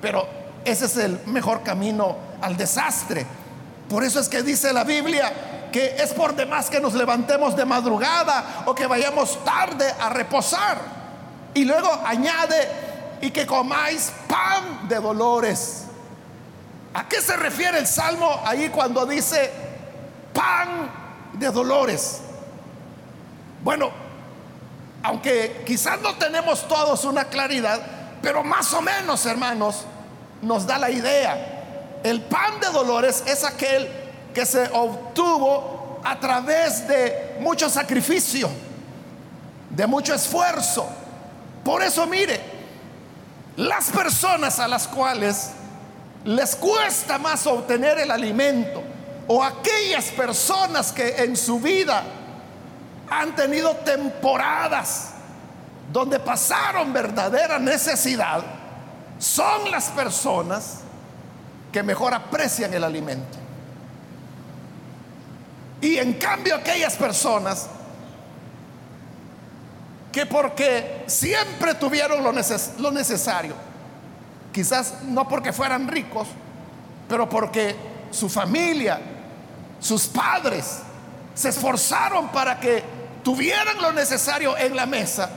pero 0.00 0.26
ese 0.64 0.86
es 0.86 0.96
el 0.96 1.20
mejor 1.26 1.62
camino 1.62 2.16
al 2.40 2.56
desastre. 2.56 3.26
Por 3.88 4.02
eso 4.04 4.18
es 4.20 4.28
que 4.28 4.42
dice 4.42 4.72
la 4.72 4.84
Biblia 4.84 5.32
que 5.72 5.96
es 5.98 6.14
por 6.14 6.34
demás 6.34 6.70
que 6.70 6.80
nos 6.80 6.94
levantemos 6.94 7.54
de 7.54 7.64
madrugada 7.64 8.64
o 8.66 8.74
que 8.74 8.86
vayamos 8.86 9.44
tarde 9.44 9.92
a 10.00 10.08
reposar. 10.08 10.78
Y 11.52 11.64
luego 11.64 11.90
añade, 12.04 12.68
y 13.20 13.30
que 13.30 13.46
comáis 13.46 14.12
pan 14.26 14.88
de 14.88 14.96
dolores. 14.96 15.84
¿A 16.94 17.06
qué 17.08 17.20
se 17.20 17.36
refiere 17.36 17.78
el 17.78 17.86
Salmo 17.86 18.40
ahí 18.44 18.68
cuando 18.70 19.04
dice 19.04 19.50
pan 20.32 20.90
de 21.34 21.50
dolores? 21.50 22.20
Bueno, 23.62 23.90
aunque 25.06 25.62
quizás 25.64 26.00
no 26.00 26.16
tenemos 26.16 26.66
todos 26.66 27.04
una 27.04 27.26
claridad, 27.26 27.80
pero 28.20 28.42
más 28.42 28.72
o 28.72 28.82
menos, 28.82 29.24
hermanos, 29.24 29.84
nos 30.42 30.66
da 30.66 30.78
la 30.78 30.90
idea. 30.90 32.00
El 32.02 32.22
pan 32.22 32.58
de 32.58 32.66
dolores 32.70 33.22
es 33.24 33.44
aquel 33.44 33.88
que 34.34 34.44
se 34.44 34.68
obtuvo 34.72 36.00
a 36.02 36.18
través 36.18 36.88
de 36.88 37.36
mucho 37.38 37.70
sacrificio, 37.70 38.50
de 39.70 39.86
mucho 39.86 40.12
esfuerzo. 40.12 40.88
Por 41.64 41.84
eso 41.84 42.04
mire, 42.08 42.40
las 43.56 43.90
personas 43.90 44.58
a 44.58 44.66
las 44.66 44.88
cuales 44.88 45.52
les 46.24 46.56
cuesta 46.56 47.16
más 47.18 47.46
obtener 47.46 48.00
el 48.00 48.10
alimento 48.10 48.82
o 49.28 49.40
aquellas 49.40 50.06
personas 50.06 50.90
que 50.90 51.10
en 51.18 51.36
su 51.36 51.60
vida 51.60 52.02
han 53.10 53.34
tenido 53.34 53.74
temporadas 53.76 55.10
donde 55.92 56.18
pasaron 56.18 56.92
verdadera 56.92 57.58
necesidad, 57.58 58.42
son 59.18 59.70
las 59.70 59.88
personas 59.90 60.80
que 61.72 61.82
mejor 61.82 62.12
aprecian 62.14 62.74
el 62.74 62.84
alimento. 62.84 63.38
Y 65.80 65.98
en 65.98 66.14
cambio 66.14 66.56
aquellas 66.56 66.96
personas 66.96 67.68
que 70.10 70.26
porque 70.26 71.04
siempre 71.06 71.74
tuvieron 71.74 72.24
lo, 72.24 72.32
lo 72.32 72.90
necesario, 72.90 73.54
Quizás 74.56 75.02
no 75.02 75.28
porque 75.28 75.52
fueran 75.52 75.86
ricos, 75.86 76.26
pero 77.10 77.28
porque 77.28 77.76
su 78.10 78.26
familia, 78.26 78.98
sus 79.78 80.06
padres, 80.06 80.78
se 81.34 81.50
esforzaron 81.50 82.28
para 82.28 82.58
que 82.58 82.82
tuvieran 83.26 83.82
lo 83.82 83.90
necesario 83.90 84.56
en 84.56 84.76
la 84.76 84.86
mesa. 84.86 85.28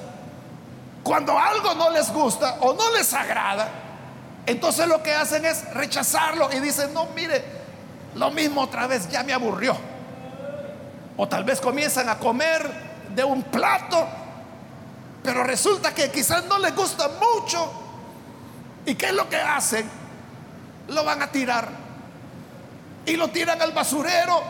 Cuando 1.01 1.39
algo 1.39 1.73
no 1.73 1.89
les 1.89 2.13
gusta 2.13 2.57
o 2.59 2.73
no 2.73 2.91
les 2.91 3.11
agrada, 3.15 3.67
entonces 4.45 4.87
lo 4.87 5.01
que 5.01 5.11
hacen 5.11 5.43
es 5.43 5.73
rechazarlo 5.73 6.53
y 6.53 6.59
dicen, 6.59 6.93
no, 6.93 7.07
mire, 7.15 7.43
lo 8.13 8.29
mismo 8.29 8.61
otra 8.61 8.85
vez 8.85 9.09
ya 9.09 9.23
me 9.23 9.33
aburrió. 9.33 9.75
O 11.17 11.27
tal 11.27 11.43
vez 11.43 11.59
comienzan 11.59 12.09
a 12.09 12.19
comer 12.19 12.69
de 13.15 13.23
un 13.23 13.41
plato, 13.41 14.07
pero 15.23 15.43
resulta 15.43 15.91
que 15.91 16.11
quizás 16.11 16.45
no 16.45 16.59
les 16.59 16.75
gusta 16.75 17.09
mucho 17.19 17.71
¿Y 18.85 18.93
qué 18.93 19.07
es 19.07 19.13
lo 19.13 19.27
que 19.27 19.37
hacen? 19.37 19.89
Lo 20.89 21.03
van 21.03 21.23
a 21.23 21.31
tirar. 21.31 21.67
Y 23.07 23.15
lo 23.15 23.29
tiran 23.29 23.59
al 23.59 23.71
basurero. 23.71 24.43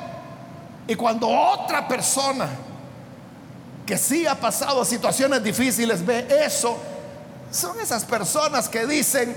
Y 0.89 0.95
cuando 0.95 1.29
otra 1.29 1.87
persona 1.87 2.49
que 3.89 3.97
sí 3.97 4.27
ha 4.27 4.35
pasado 4.35 4.85
situaciones 4.85 5.43
difíciles 5.43 6.05
ve 6.05 6.27
eso, 6.45 6.77
son 7.49 7.79
esas 7.79 8.05
personas 8.05 8.69
que 8.69 8.85
dicen 8.85 9.35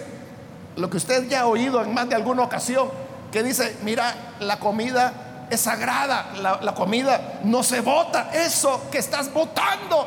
lo 0.76 0.90
que 0.90 0.98
usted 0.98 1.26
ya 1.26 1.40
ha 1.40 1.46
oído 1.46 1.82
en 1.82 1.94
más 1.94 2.06
de 2.06 2.16
alguna 2.16 2.42
ocasión, 2.42 2.90
que 3.32 3.42
dice, 3.42 3.78
mira, 3.82 4.14
la 4.40 4.58
comida 4.58 5.46
es 5.48 5.62
sagrada, 5.62 6.58
la, 6.60 6.74
comida 6.74 7.40
no 7.44 7.62
se 7.62 7.80
vota, 7.80 8.28
eso 8.30 8.90
que 8.90 8.98
estás 8.98 9.32
votando. 9.32 10.06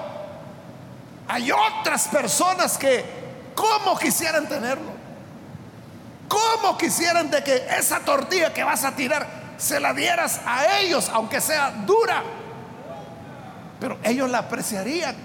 Hay 1.28 1.52
otras 1.52 2.08
personas 2.10 2.78
que 2.78 3.04
¿Cómo 3.56 3.98
quisieran 3.98 4.48
tenerlo? 4.48 4.92
¿Cómo 6.28 6.78
quisieran 6.78 7.32
de 7.32 7.44
que 7.44 7.66
esa 7.80 8.02
tortilla 8.02 8.54
que 8.54 8.64
vas 8.64 8.84
a 8.84 8.96
tirar 8.96 9.26
se 9.58 9.80
la 9.80 9.92
dieras 9.92 10.40
a 10.46 10.78
ellos, 10.82 11.10
aunque 11.12 11.42
sea 11.42 11.72
dura? 11.72 12.22
Pero 13.80 13.98
ellos 14.04 14.30
la 14.30 14.40
apreciarían. 14.40 15.16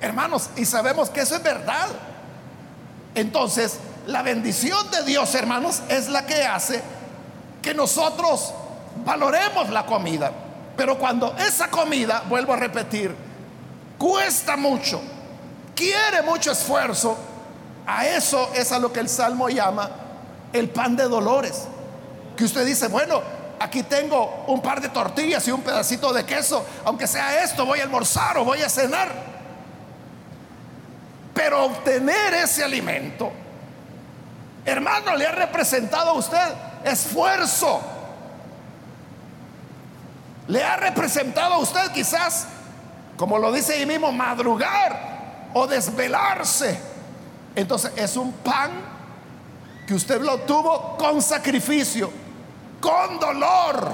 Hermanos, 0.00 0.50
y 0.56 0.64
sabemos 0.64 1.10
que 1.10 1.20
eso 1.20 1.36
es 1.36 1.42
verdad. 1.42 1.88
Entonces, 3.14 3.78
la 4.06 4.22
bendición 4.22 4.90
de 4.90 5.02
Dios, 5.02 5.34
hermanos, 5.34 5.82
es 5.88 6.08
la 6.08 6.24
que 6.24 6.44
hace 6.44 6.82
que 7.60 7.74
nosotros 7.74 8.54
valoremos 9.04 9.70
la 9.70 9.84
comida. 9.84 10.30
Pero 10.76 10.98
cuando 10.98 11.34
esa 11.36 11.68
comida, 11.68 12.22
vuelvo 12.28 12.52
a 12.52 12.56
repetir, 12.56 13.14
cuesta 13.98 14.56
mucho, 14.56 15.00
quiere 15.74 16.22
mucho 16.22 16.52
esfuerzo, 16.52 17.18
a 17.86 18.06
eso 18.06 18.50
es 18.54 18.70
a 18.70 18.78
lo 18.78 18.92
que 18.92 19.00
el 19.00 19.08
Salmo 19.08 19.48
llama 19.48 19.90
el 20.52 20.68
pan 20.68 20.94
de 20.94 21.04
dolores. 21.04 21.64
Que 22.36 22.44
usted 22.44 22.64
dice, 22.64 22.88
bueno, 22.88 23.20
aquí 23.60 23.82
tengo 23.82 24.44
un 24.46 24.60
par 24.60 24.80
de 24.80 24.88
tortillas 24.88 25.46
y 25.48 25.50
un 25.50 25.62
pedacito 25.62 26.12
de 26.12 26.24
queso, 26.24 26.64
aunque 26.84 27.06
sea 27.06 27.42
esto, 27.42 27.66
voy 27.66 27.80
a 27.80 27.84
almorzar 27.84 28.38
o 28.38 28.44
voy 28.44 28.62
a 28.62 28.68
cenar. 28.68 29.08
Pero 31.34 31.64
obtener 31.64 32.34
ese 32.34 32.64
alimento, 32.64 33.30
hermano, 34.64 35.14
le 35.16 35.26
ha 35.26 35.32
representado 35.32 36.10
a 36.10 36.12
usted 36.14 36.54
esfuerzo. 36.84 37.80
Le 40.48 40.64
ha 40.64 40.76
representado 40.76 41.54
a 41.54 41.58
usted 41.58 41.92
quizás, 41.92 42.46
como 43.16 43.38
lo 43.38 43.52
dice 43.52 43.74
ahí 43.74 43.86
mismo, 43.86 44.10
madrugar 44.10 45.50
o 45.54 45.66
desvelarse. 45.66 46.80
Entonces 47.54 47.92
es 47.96 48.16
un 48.16 48.32
pan 48.32 48.70
que 49.86 49.94
usted 49.94 50.20
lo 50.20 50.38
tuvo 50.40 50.96
con 50.96 51.20
sacrificio, 51.22 52.10
con 52.80 53.18
dolor. 53.18 53.92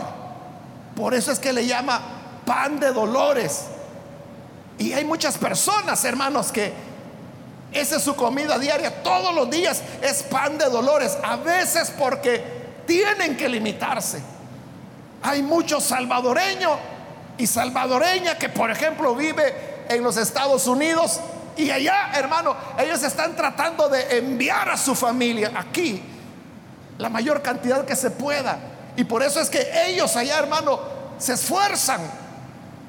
Por 0.97 1.15
eso 1.15 1.33
es 1.33 1.39
que 1.39 1.53
le 1.53 1.67
llama 1.67 2.01
pan 2.45 2.79
de 2.79 2.93
dolores. 2.93 3.67
Y 4.79 4.93
hay 4.93 5.05
muchas 5.05 5.39
personas, 5.39 6.05
hermanos, 6.05 6.51
que 6.53 6.73
esa 7.73 7.97
es 7.97 8.03
su 8.03 8.15
comida 8.15 8.59
diaria. 8.59 9.03
Todos 9.03 9.35
los 9.35 9.51
días 9.51 9.83
es 10.03 10.23
pan 10.25 10.59
de 10.59 10.67
dolores. 10.67 11.19
A 11.23 11.37
veces 11.37 11.93
porque 11.99 12.43
tienen 12.87 13.37
que 13.37 13.49
limitarse. 13.49 14.23
Hay 15.23 15.43
muchos 15.43 15.85
salvadoreños 15.85 16.73
y 17.39 17.47
salvadoreña 17.47 18.37
que, 18.39 18.49
por 18.49 18.71
ejemplo, 18.71 19.15
vive 19.15 19.87
en 19.89 20.03
los 20.03 20.17
Estados 20.17 20.67
Unidos 20.67 21.21
y 21.57 21.71
allá, 21.71 22.11
hermano, 22.15 22.57
ellos 22.79 23.03
están 23.03 23.37
tratando 23.37 23.89
de 23.89 24.19
enviar 24.19 24.69
a 24.69 24.77
su 24.77 24.95
familia 24.95 25.53
aquí 25.55 26.03
la 26.99 27.09
mayor 27.09 27.43
cantidad 27.43 27.85
que 27.85 27.97
se 27.97 28.11
pueda. 28.11 28.59
Y 28.97 29.05
por 29.05 29.23
eso 29.23 29.41
es 29.41 29.51
que 29.51 29.67
ellos 29.87 30.15
allá, 30.17 30.39
hermano, 30.39 30.79
se 31.19 31.35
esfuerzan 31.35 32.01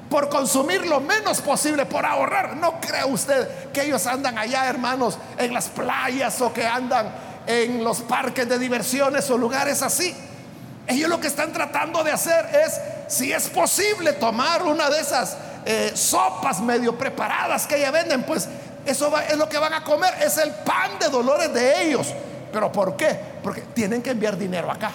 por 0.08 0.28
consumir 0.28 0.86
lo 0.86 1.00
menos 1.00 1.40
posible, 1.40 1.86
por 1.86 2.06
ahorrar. 2.06 2.56
No 2.56 2.80
cree 2.80 3.04
usted 3.04 3.70
que 3.72 3.82
ellos 3.82 4.06
andan 4.06 4.38
allá, 4.38 4.66
hermanos, 4.66 5.18
en 5.36 5.52
las 5.52 5.68
playas 5.68 6.40
o 6.40 6.52
que 6.52 6.66
andan 6.66 7.12
en 7.46 7.82
los 7.82 8.00
parques 8.02 8.48
de 8.48 8.58
diversiones 8.58 9.28
o 9.30 9.38
lugares 9.38 9.82
así. 9.82 10.14
Ellos 10.86 11.08
lo 11.08 11.20
que 11.20 11.26
están 11.26 11.52
tratando 11.52 12.04
de 12.04 12.12
hacer 12.12 12.46
es, 12.54 12.80
si 13.08 13.32
es 13.32 13.48
posible, 13.48 14.12
tomar 14.12 14.62
una 14.62 14.88
de 14.88 15.00
esas 15.00 15.36
eh, 15.64 15.92
sopas 15.94 16.60
medio 16.60 16.96
preparadas 16.96 17.66
que 17.66 17.80
ya 17.80 17.90
venden, 17.90 18.22
pues 18.22 18.48
eso 18.84 19.12
es 19.18 19.36
lo 19.36 19.48
que 19.48 19.58
van 19.58 19.74
a 19.74 19.82
comer, 19.82 20.14
es 20.22 20.38
el 20.38 20.50
pan 20.50 20.92
de 21.00 21.08
dolores 21.08 21.52
de 21.52 21.82
ellos. 21.82 22.14
¿Pero 22.52 22.70
por 22.70 22.96
qué? 22.96 23.18
Porque 23.42 23.62
tienen 23.74 24.00
que 24.00 24.10
enviar 24.10 24.36
dinero 24.36 24.70
acá. 24.70 24.92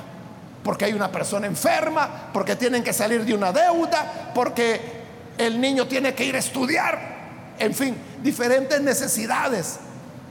Porque 0.64 0.86
hay 0.86 0.94
una 0.94 1.12
persona 1.12 1.48
enferma, 1.48 2.30
porque 2.32 2.56
tienen 2.56 2.84
que 2.84 2.94
salir 2.94 3.26
de 3.26 3.34
una 3.34 3.52
deuda, 3.52 4.32
porque 4.34 5.02
el 5.38 5.60
niño 5.60 5.88
tiene 5.88 6.14
que 6.14 6.24
ir 6.24 6.36
a 6.36 6.40
estudiar, 6.40 7.00
en 7.58 7.74
fin, 7.74 7.98
diferentes 8.22 8.80
necesidades. 8.82 9.80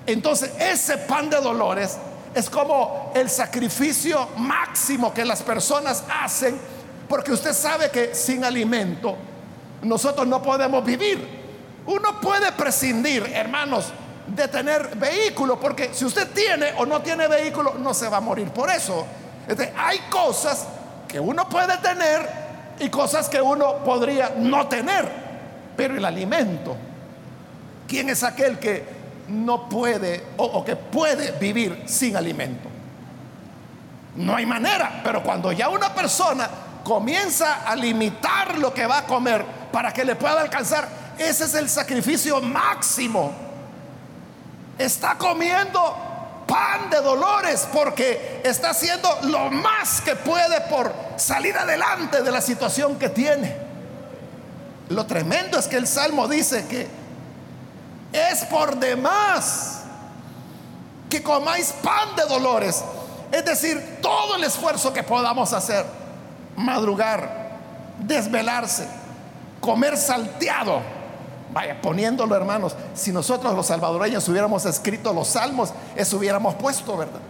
Entonces, 0.07 0.53
ese 0.59 0.99
pan 0.99 1.29
de 1.31 1.41
dolores 1.41 1.97
es 2.35 2.49
como 2.49 3.13
el 3.15 3.29
sacrificio 3.29 4.29
máximo 4.37 5.13
que 5.13 5.25
las 5.25 5.43
personas 5.43 6.05
hacen, 6.23 6.59
porque 7.09 7.33
usted 7.33 7.53
sabe 7.53 7.91
que 7.91 8.15
sin 8.15 8.45
alimento 8.45 9.17
nosotros 9.83 10.27
no 10.27 10.43
podemos 10.43 10.85
vivir. 10.85 11.41
Uno 11.87 12.21
puede 12.21 12.53
prescindir, 12.53 13.25
hermanos, 13.35 13.87
de 14.29 14.47
tener 14.47 14.95
vehículo, 14.97 15.59
porque 15.59 15.91
si 15.93 16.05
usted 16.05 16.29
tiene 16.33 16.73
o 16.79 16.87
no 16.87 17.01
tiene 17.03 17.27
vehículo, 17.27 17.75
no 17.79 17.93
se 17.95 18.09
va 18.09 18.19
a 18.19 18.21
morir 18.21 18.49
por 18.51 18.71
eso. 18.71 19.07
Hay 19.77 19.99
cosas 20.11 20.67
que 21.09 21.19
uno 21.19 21.49
puede 21.49 21.77
tener 21.79 22.29
y 22.79 22.89
cosas 22.89 23.29
que 23.29 23.41
uno 23.41 23.85
podría 23.85 24.35
no 24.37 24.67
tener, 24.69 25.09
pero 25.77 25.97
el 25.97 26.05
alimento, 26.05 26.77
¿quién 27.87 28.09
es 28.09 28.23
aquel 28.23 28.59
que 28.59 28.85
no 29.29 29.69
puede 29.69 30.25
o 30.37 30.65
que 30.65 30.77
puede 30.77 31.33
vivir 31.33 31.85
sin 31.87 32.17
alimento? 32.17 32.69
No 34.17 34.35
hay 34.35 34.47
manera, 34.47 35.01
pero 35.05 35.23
cuando 35.23 35.53
ya 35.53 35.69
una 35.69 35.95
persona 35.95 36.49
comienza 36.83 37.63
a 37.65 37.77
limitar 37.77 38.59
lo 38.59 38.75
que 38.75 38.87
va 38.87 38.99
a 38.99 39.07
comer 39.07 39.45
para 39.73 39.93
que 39.93 40.05
le 40.05 40.17
pueda 40.17 40.41
alcanzar, 40.41 40.89
ese 41.19 41.45
es 41.45 41.55
el 41.55 41.69
sacrificio 41.69 42.41
máximo. 42.41 43.33
Está 44.79 45.17
comiendo 45.17 46.45
pan 46.47 46.90
dolores 47.01 47.67
porque 47.73 48.41
está 48.45 48.71
haciendo 48.71 49.09
lo 49.23 49.51
más 49.51 50.01
que 50.01 50.17
puede 50.17 50.61
por 50.63 50.93
salir 51.17 51.57
adelante 51.57 52.23
de 52.23 52.31
la 52.31 52.41
situación 52.41 52.99
que 52.99 53.09
tiene. 53.09 53.57
Lo 54.89 55.07
tremendo 55.07 55.59
es 55.59 55.69
que 55.69 55.77
el 55.77 55.87
Salmo 55.87 56.27
dice 56.27 56.67
que 56.67 56.89
es 58.13 58.45
por 58.47 58.77
demás 58.77 59.83
que 61.09 61.23
comáis 61.23 61.73
pan 61.83 62.17
de 62.17 62.25
dolores. 62.25 62.83
Es 63.33 63.45
decir, 63.45 63.99
todo 64.03 64.37
el 64.37 64.45
esfuerzo 64.45 64.93
que 64.93 65.03
podamos 65.03 65.53
hacer, 65.53 65.85
madrugar, 66.57 67.59
desvelarse, 67.99 68.87
comer 69.61 69.97
salteado. 69.97 71.00
Vaya, 71.53 71.81
poniéndolo 71.81 72.37
hermanos, 72.37 72.77
si 72.95 73.11
nosotros 73.11 73.55
los 73.55 73.67
salvadoreños 73.67 74.29
hubiéramos 74.29 74.65
escrito 74.67 75.13
los 75.13 75.29
salmos, 75.29 75.73
eso 75.97 76.17
hubiéramos 76.17 76.55
puesto, 76.55 76.97
¿verdad? 76.97 77.21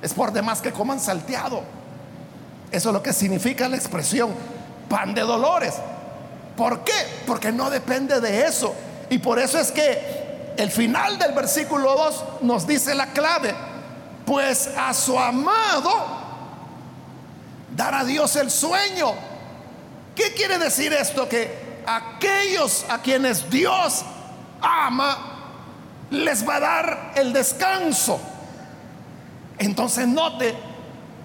Es 0.00 0.14
por 0.14 0.32
demás 0.32 0.62
que 0.62 0.72
coman 0.72 0.98
salteado. 0.98 1.62
Eso 2.70 2.88
es 2.88 2.92
lo 2.92 3.02
que 3.02 3.12
significa 3.12 3.68
la 3.68 3.76
expresión 3.76 4.30
pan 4.88 5.14
de 5.14 5.20
dolores. 5.22 5.74
¿Por 6.56 6.80
qué? 6.84 6.92
Porque 7.26 7.52
no 7.52 7.68
depende 7.68 8.20
de 8.20 8.46
eso. 8.46 8.74
Y 9.10 9.18
por 9.18 9.38
eso 9.38 9.58
es 9.58 9.72
que 9.72 10.54
el 10.56 10.70
final 10.70 11.18
del 11.18 11.32
versículo 11.32 11.94
2 11.94 12.24
nos 12.42 12.66
dice 12.66 12.94
la 12.94 13.06
clave. 13.08 13.54
Pues 14.24 14.70
a 14.76 14.94
su 14.94 15.18
amado 15.18 15.90
dará 17.76 18.04
Dios 18.04 18.36
el 18.36 18.50
sueño. 18.50 19.12
¿Qué 20.14 20.32
quiere 20.34 20.58
decir 20.58 20.92
esto? 20.92 21.28
Que 21.28 21.69
aquellos 21.86 22.84
a 22.88 22.98
quienes 22.98 23.48
Dios 23.50 24.04
ama, 24.60 25.16
les 26.10 26.46
va 26.46 26.56
a 26.56 26.60
dar 26.60 27.12
el 27.14 27.32
descanso. 27.32 28.20
Entonces 29.58 30.08
note, 30.08 30.56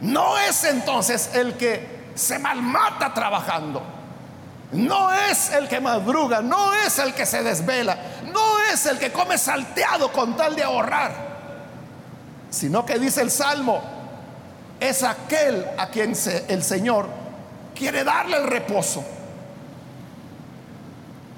no 0.02 0.38
es 0.38 0.64
entonces 0.66 1.32
el 1.34 1.56
que 1.56 2.12
se 2.16 2.40
malmata 2.40 3.14
trabajando. 3.14 3.82
No 4.72 5.14
es 5.14 5.52
el 5.52 5.68
que 5.68 5.80
madruga, 5.80 6.42
no 6.42 6.74
es 6.74 7.00
el 7.00 7.14
que 7.14 7.26
se 7.26 7.44
desvela, 7.44 7.98
no 8.34 8.60
es 8.74 8.86
el 8.86 8.98
que 8.98 9.12
come 9.12 9.38
salteado 9.38 10.12
con 10.12 10.36
tal 10.36 10.56
de 10.56 10.64
ahorrar, 10.64 11.14
sino 12.50 12.86
que 12.86 13.00
dice 13.00 13.22
el 13.22 13.32
Salmo, 13.32 13.82
es 14.80 15.04
aquel 15.04 15.66
a 15.78 15.88
quien 15.88 16.14
el 16.50 16.64
Señor 16.64 17.08
quiere 17.74 18.04
darle 18.04 18.38
el 18.38 18.48
reposo. 18.48 19.06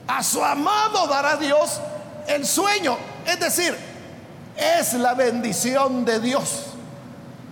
A 0.07 0.23
su 0.23 0.43
amado 0.43 1.07
dará 1.07 1.37
Dios 1.37 1.81
el 2.27 2.45
sueño, 2.45 2.97
es 3.25 3.39
decir, 3.39 3.75
es 4.55 4.93
la 4.93 5.13
bendición 5.13 6.05
de 6.05 6.19
Dios 6.19 6.67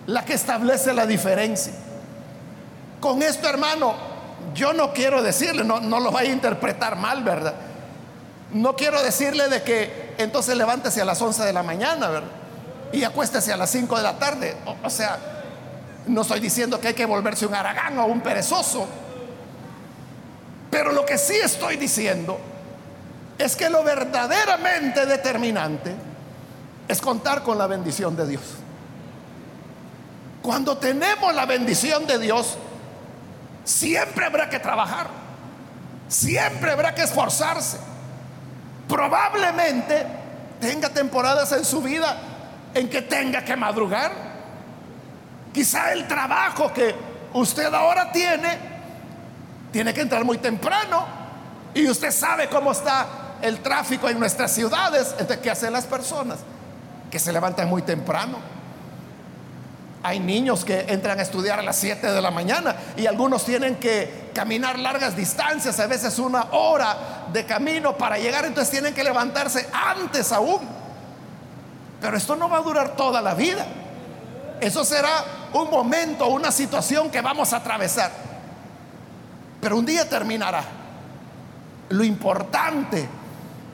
la 0.08 0.24
que 0.24 0.34
establece 0.34 0.94
la 0.94 1.06
diferencia. 1.06 1.74
Con 3.00 3.22
esto, 3.22 3.48
hermano, 3.48 3.96
yo 4.54 4.74
no 4.74 4.94
quiero 4.94 5.22
decirle, 5.22 5.64
no, 5.64 5.80
no 5.80 6.00
lo 6.00 6.12
vaya 6.12 6.30
a 6.30 6.34
interpretar 6.34 6.96
mal, 6.96 7.24
¿verdad? 7.24 7.56
No 8.52 8.76
quiero 8.76 9.02
decirle 9.02 9.48
de 9.48 9.64
que 9.64 10.16
entonces 10.18 10.56
levántese 10.56 11.02
a 11.02 11.06
las 11.06 11.22
11 11.22 11.44
de 11.44 11.54
la 11.54 11.64
mañana, 11.64 12.10
¿verdad? 12.10 12.30
Y 12.94 13.04
acuéstese 13.04 13.52
a 13.52 13.58
las 13.58 13.70
5 13.72 13.98
de 13.98 14.04
la 14.04 14.18
tarde. 14.18 14.56
O, 14.66 14.76
o 14.84 14.90
sea, 14.90 15.18
no 16.08 16.22
estoy 16.22 16.40
diciendo 16.40 16.80
que 16.80 16.90
hay 16.90 16.94
que 16.94 17.06
volverse 17.06 17.46
un 17.46 17.56
aragán 17.56 17.98
o 18.00 18.06
un 18.06 18.22
perezoso. 18.22 18.88
Pero 20.76 20.92
lo 20.92 21.06
que 21.06 21.18
sí 21.18 21.36
estoy 21.42 21.78
diciendo 21.78 22.38
es 23.38 23.56
que 23.56 23.70
lo 23.70 23.82
verdaderamente 23.82 25.06
determinante 25.06 25.96
es 26.86 27.00
contar 27.00 27.44
con 27.44 27.58
la 27.58 27.66
bendición 27.66 28.14
de 28.18 28.28
Dios. 28.28 28.44
Cuando 30.42 30.78
tenemos 30.78 31.34
la 31.34 31.46
bendición 31.46 32.06
de 32.06 32.20
Dios, 32.20 32.58
siempre 33.64 34.26
habrá 34.26 34.50
que 34.50 34.60
trabajar, 34.60 35.08
siempre 36.10 36.72
habrá 36.72 36.94
que 36.94 37.04
esforzarse. 37.04 37.78
Probablemente 38.90 40.06
tenga 40.60 40.90
temporadas 40.90 41.54
en 41.54 41.64
su 41.64 41.82
vida 41.82 42.18
en 42.74 42.90
que 42.90 43.02
tenga 43.02 43.46
que 43.46 43.56
madrugar. 43.56 44.12
Quizá 45.54 45.94
el 45.94 46.06
trabajo 46.06 46.74
que 46.74 46.94
usted 47.32 47.74
ahora 47.74 48.12
tiene, 48.12 48.75
tiene 49.76 49.94
que 49.94 50.00
entrar 50.00 50.24
muy 50.24 50.38
temprano. 50.38 51.06
Y 51.74 51.90
usted 51.90 52.10
sabe 52.10 52.48
cómo 52.48 52.72
está 52.72 53.36
el 53.42 53.60
tráfico 53.60 54.08
en 54.08 54.18
nuestras 54.18 54.54
ciudades. 54.54 55.10
Entonces, 55.20 55.40
¿qué 55.40 55.52
hacen 55.52 55.74
las 55.74 55.84
personas? 55.84 56.40
Que 57.12 57.20
se 57.20 57.34
levantan 57.34 57.68
muy 57.68 57.82
temprano 57.82 58.38
hay 60.02 60.20
niños 60.20 60.64
que 60.64 60.86
entran 60.88 61.18
a 61.18 61.24
estudiar 61.24 61.58
a 61.58 61.64
las 61.64 61.78
7 61.78 62.12
de 62.12 62.22
la 62.22 62.30
mañana 62.30 62.76
y 62.96 63.08
algunos 63.08 63.44
tienen 63.44 63.78
que 63.78 64.30
caminar 64.36 64.78
largas 64.78 65.16
distancias, 65.16 65.80
a 65.80 65.88
veces 65.88 66.20
una 66.20 66.44
hora 66.52 67.26
de 67.34 67.44
camino 67.44 67.98
para 67.98 68.20
llegar, 68.20 68.46
entonces 68.46 68.70
tienen 68.70 68.94
que 68.94 69.04
levantarse 69.04 69.68
antes 69.74 70.32
aún. 70.32 70.62
Pero 72.00 72.16
esto 72.18 72.36
no 72.36 72.48
va 72.48 72.58
a 72.58 72.62
durar 72.62 72.96
toda 72.96 73.20
la 73.20 73.34
vida. 73.34 73.66
Eso 74.62 74.86
será 74.86 75.26
un 75.54 75.72
momento, 75.72 76.28
una 76.28 76.52
situación 76.52 77.10
que 77.10 77.22
vamos 77.22 77.52
a 77.52 77.58
atravesar. 77.58 78.35
Pero 79.66 79.78
un 79.78 79.86
día 79.88 80.08
terminará. 80.08 80.64
Lo 81.90 82.04
importante 82.04 83.10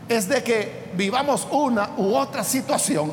es 0.07 0.29
de 0.29 0.41
que 0.41 0.89
vivamos 0.93 1.45
una 1.51 1.89
u 1.97 2.15
otra 2.15 2.45
situación 2.45 3.11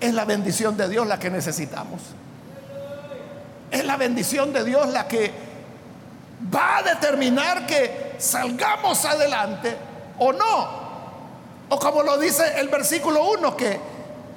es 0.00 0.12
la 0.12 0.24
bendición 0.24 0.76
de 0.76 0.88
Dios 0.88 1.06
la 1.06 1.16
que 1.20 1.30
necesitamos. 1.30 2.00
Es 3.70 3.84
la 3.84 3.96
bendición 3.96 4.52
de 4.52 4.64
Dios 4.64 4.88
la 4.88 5.06
que 5.06 5.30
va 6.52 6.78
a 6.78 6.82
determinar 6.82 7.66
que 7.68 8.16
salgamos 8.18 9.04
adelante 9.04 9.76
o 10.18 10.32
no. 10.32 10.68
O 11.68 11.78
como 11.78 12.02
lo 12.02 12.18
dice 12.18 12.58
el 12.58 12.68
versículo 12.68 13.30
1, 13.30 13.56
que 13.56 13.78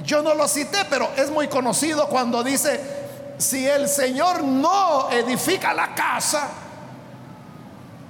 yo 0.04 0.22
no 0.22 0.36
lo 0.36 0.48
cité, 0.48 0.86
pero 0.88 1.10
es 1.18 1.32
muy 1.32 1.48
conocido 1.48 2.10
cuando 2.10 2.44
dice, 2.44 2.80
si 3.40 3.68
el 3.68 3.90
Señor 3.90 4.44
no 4.44 5.10
edifica 5.10 5.74
la 5.74 5.96
casa, 5.96 6.48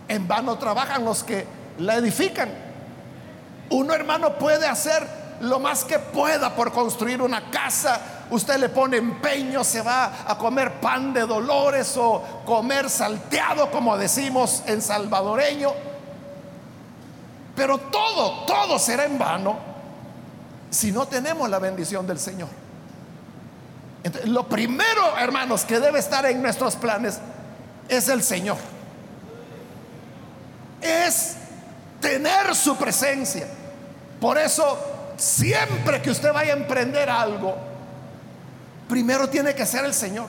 en 0.07 0.27
vano 0.27 0.57
trabajan 0.57 1.03
los 1.05 1.23
que 1.23 1.45
la 1.79 1.95
edifican. 1.95 2.49
Uno 3.69 3.93
hermano 3.93 4.37
puede 4.37 4.65
hacer 4.65 5.07
lo 5.41 5.59
más 5.59 5.83
que 5.83 5.99
pueda 5.99 6.55
por 6.55 6.71
construir 6.71 7.21
una 7.21 7.49
casa. 7.49 7.99
Usted 8.29 8.57
le 8.57 8.69
pone 8.69 8.97
empeño, 8.97 9.63
se 9.63 9.81
va 9.81 10.25
a 10.27 10.37
comer 10.37 10.79
pan 10.79 11.13
de 11.13 11.21
dolores 11.21 11.95
o 11.97 12.41
comer 12.45 12.89
salteado, 12.89 13.69
como 13.71 13.97
decimos 13.97 14.63
en 14.65 14.81
salvadoreño. 14.81 15.71
Pero 17.55 17.77
todo, 17.77 18.45
todo 18.45 18.79
será 18.79 19.05
en 19.05 19.17
vano 19.17 19.57
si 20.69 20.91
no 20.91 21.07
tenemos 21.07 21.49
la 21.49 21.59
bendición 21.59 22.05
del 22.05 22.19
Señor. 22.19 22.49
Entonces, 24.03 24.29
lo 24.29 24.47
primero, 24.47 25.17
hermanos, 25.17 25.65
que 25.65 25.79
debe 25.79 25.99
estar 25.99 26.25
en 26.25 26.41
nuestros 26.41 26.75
planes 26.75 27.19
es 27.89 28.09
el 28.09 28.23
Señor. 28.23 28.57
Es 30.87 31.35
tener 31.99 32.55
su 32.55 32.77
presencia. 32.77 33.47
Por 34.21 34.37
eso 34.37 34.77
siempre 35.17 36.01
que 36.01 36.11
usted 36.11 36.31
vaya 36.31 36.53
a 36.53 36.57
emprender 36.57 37.09
algo, 37.09 37.55
primero 38.87 39.29
tiene 39.29 39.53
que 39.53 39.65
ser 39.65 39.85
el 39.85 39.93
Señor. 39.93 40.27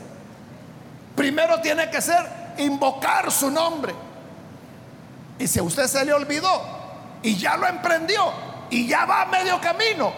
Primero 1.15 1.61
tiene 1.61 1.91
que 1.91 2.01
ser 2.01 2.55
invocar 2.59 3.31
su 3.31 3.51
nombre. 3.51 3.95
Y 5.39 5.47
si 5.47 5.59
a 5.59 5.63
usted 5.63 5.87
se 5.87 6.05
le 6.05 6.13
olvidó 6.13 6.63
y 7.23 7.37
ya 7.37 7.57
lo 7.57 7.67
emprendió 7.67 8.33
y 8.71 8.87
ya 8.89 9.05
va 9.05 9.23
a 9.23 9.27
medio 9.27 9.61
camino, 9.61 10.13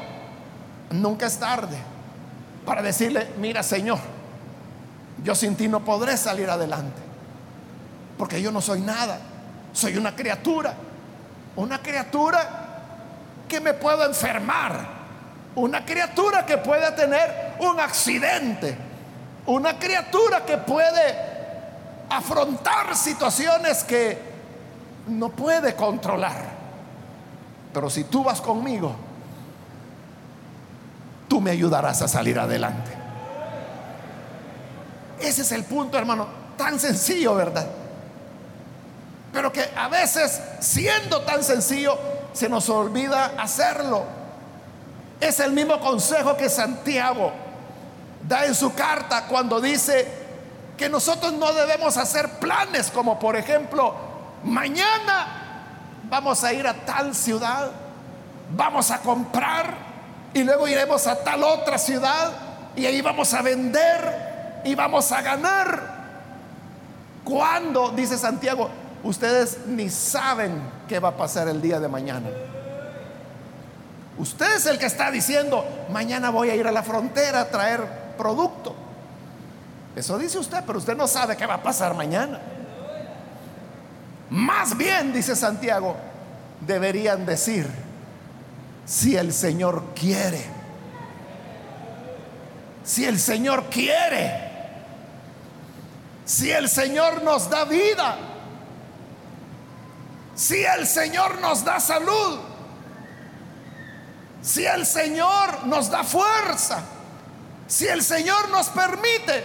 nunca 0.91 1.27
es 1.27 1.39
tarde 1.39 1.77
para 2.65 2.83
decirle, 2.83 3.29
mira 3.39 3.63
Señor, 3.63 3.99
yo 5.23 5.35
sin 5.35 5.57
ti 5.57 5.69
no 5.69 5.85
podré 5.85 6.17
salir 6.17 6.49
adelante. 6.49 7.01
Porque 8.17 8.41
yo 8.41 8.51
no 8.51 8.61
soy 8.61 8.81
nada. 8.81 9.19
Soy 9.73 9.97
una 9.97 10.15
criatura. 10.15 10.75
Una 11.57 11.83
criatura 11.83 12.71
que 13.49 13.61
me 13.61 13.75
puedo 13.75 14.05
enfermar, 14.05 14.87
una 15.57 15.85
criatura 15.85 16.47
que 16.47 16.57
puede 16.59 16.91
tener 16.93 17.57
un 17.59 17.81
accidente, 17.81 18.77
una 19.47 19.77
criatura 19.79 20.47
que 20.47 20.57
puede 20.59 21.31
afrontar 22.09 22.97
situaciones 22.97 23.83
que 23.83 24.17
no 25.09 25.31
puede 25.31 25.75
controlar. 25.75 26.61
Pero 27.75 27.91
si 27.91 28.05
tú 28.05 28.23
vas 28.23 28.41
conmigo, 28.41 28.95
tú 31.29 31.41
me 31.41 31.51
ayudarás 31.51 32.01
a 32.03 32.09
salir 32.09 32.39
adelante. 32.39 32.93
Ese 35.21 35.43
es 35.43 35.53
el 35.53 35.65
punto, 35.65 35.99
hermano, 35.99 36.27
tan 36.57 36.79
sencillo, 36.79 37.35
¿verdad? 37.35 37.67
Pero 39.33 39.53
que 39.53 39.71
a 39.77 39.89
veces, 39.89 40.41
siendo 40.61 41.23
tan 41.23 41.45
sencillo, 41.45 41.99
se 42.33 42.49
nos 42.49 42.69
olvida 42.69 43.33
hacerlo. 43.39 44.05
Es 45.21 45.41
el 45.41 45.53
mismo 45.53 45.79
consejo 45.81 46.37
que 46.37 46.49
Santiago 46.49 47.33
da 48.27 48.47
en 48.47 48.55
su 48.55 48.75
carta 48.75 49.27
cuando 49.27 49.61
dice 49.61 50.07
que 50.77 50.89
nosotros 50.89 51.33
no 51.35 51.53
debemos 51.53 51.97
hacer 51.97 52.39
planes 52.39 52.91
como 52.91 53.19
por 53.19 53.37
ejemplo, 53.37 53.95
mañana 54.45 55.27
vamos 56.05 56.43
a 56.43 56.53
ir 56.53 56.67
a 56.67 56.73
tal 56.73 57.15
ciudad, 57.15 57.71
vamos 58.57 58.91
a 58.91 59.01
comprar 59.01 59.75
y 60.33 60.43
luego 60.43 60.67
iremos 60.69 61.07
a 61.07 61.23
tal 61.23 61.45
otra 61.45 61.77
ciudad 61.77 62.33
y 62.77 62.87
ahí 62.87 63.01
vamos 63.03 63.35
a 63.35 63.43
vender 63.43 64.63
y 64.65 64.75
vamos 64.75 65.13
a 65.13 65.21
ganar. 65.23 66.01
Cuando, 67.25 67.91
dice 67.91 68.17
Santiago, 68.17 68.71
ustedes 69.03 69.59
ni 69.67 69.89
saben 69.89 70.61
qué 70.89 70.99
va 70.99 71.11
a 71.11 71.17
pasar 71.17 71.49
el 71.49 71.61
día 71.61 71.81
de 71.81 71.89
mañana. 71.89 72.29
Usted 74.19 74.57
es 74.57 74.67
el 74.67 74.79
que 74.79 74.87
está 74.87 75.11
diciendo, 75.11 75.65
mañana 75.91 76.31
voy 76.31 76.51
a 76.51 76.55
ir 76.55 76.67
a 76.67 76.73
la 76.73 76.83
frontera 76.83 77.41
a 77.41 77.49
traer 77.49 78.15
producto. 78.19 78.75
Eso 79.97 80.19
dice 80.19 80.39
usted, 80.39 80.63
pero 80.67 80.79
usted 80.79 80.97
no 80.97 81.09
sabe 81.09 81.37
qué 81.37 81.47
va 81.47 81.55
a 81.55 81.63
pasar 81.63 81.95
mañana. 81.95 82.39
Más 84.29 84.77
bien, 84.77 85.13
dice 85.13 85.35
Santiago, 85.35 85.97
deberían 86.61 87.27
decir, 87.27 87.69
si 88.85 89.17
el 89.17 89.33
Señor 89.33 89.95
quiere, 89.95 90.45
si 92.85 93.05
el 93.05 93.19
Señor 93.19 93.65
quiere, 93.71 94.51
si 96.25 96.51
el 96.51 96.69
Señor 96.69 97.23
nos 97.23 97.51
da 97.51 97.65
vida, 97.65 98.17
si 100.41 100.65
el 100.65 100.87
Señor 100.87 101.39
nos 101.43 101.63
da 101.67 101.79
salud, 101.79 102.39
si 104.41 104.65
el 104.65 104.87
Señor 104.87 105.67
nos 105.67 105.91
da 105.91 106.03
fuerza, 106.03 106.81
si 107.67 107.87
el 107.87 108.03
Señor 108.03 108.49
nos 108.49 108.71
permite, 108.71 109.45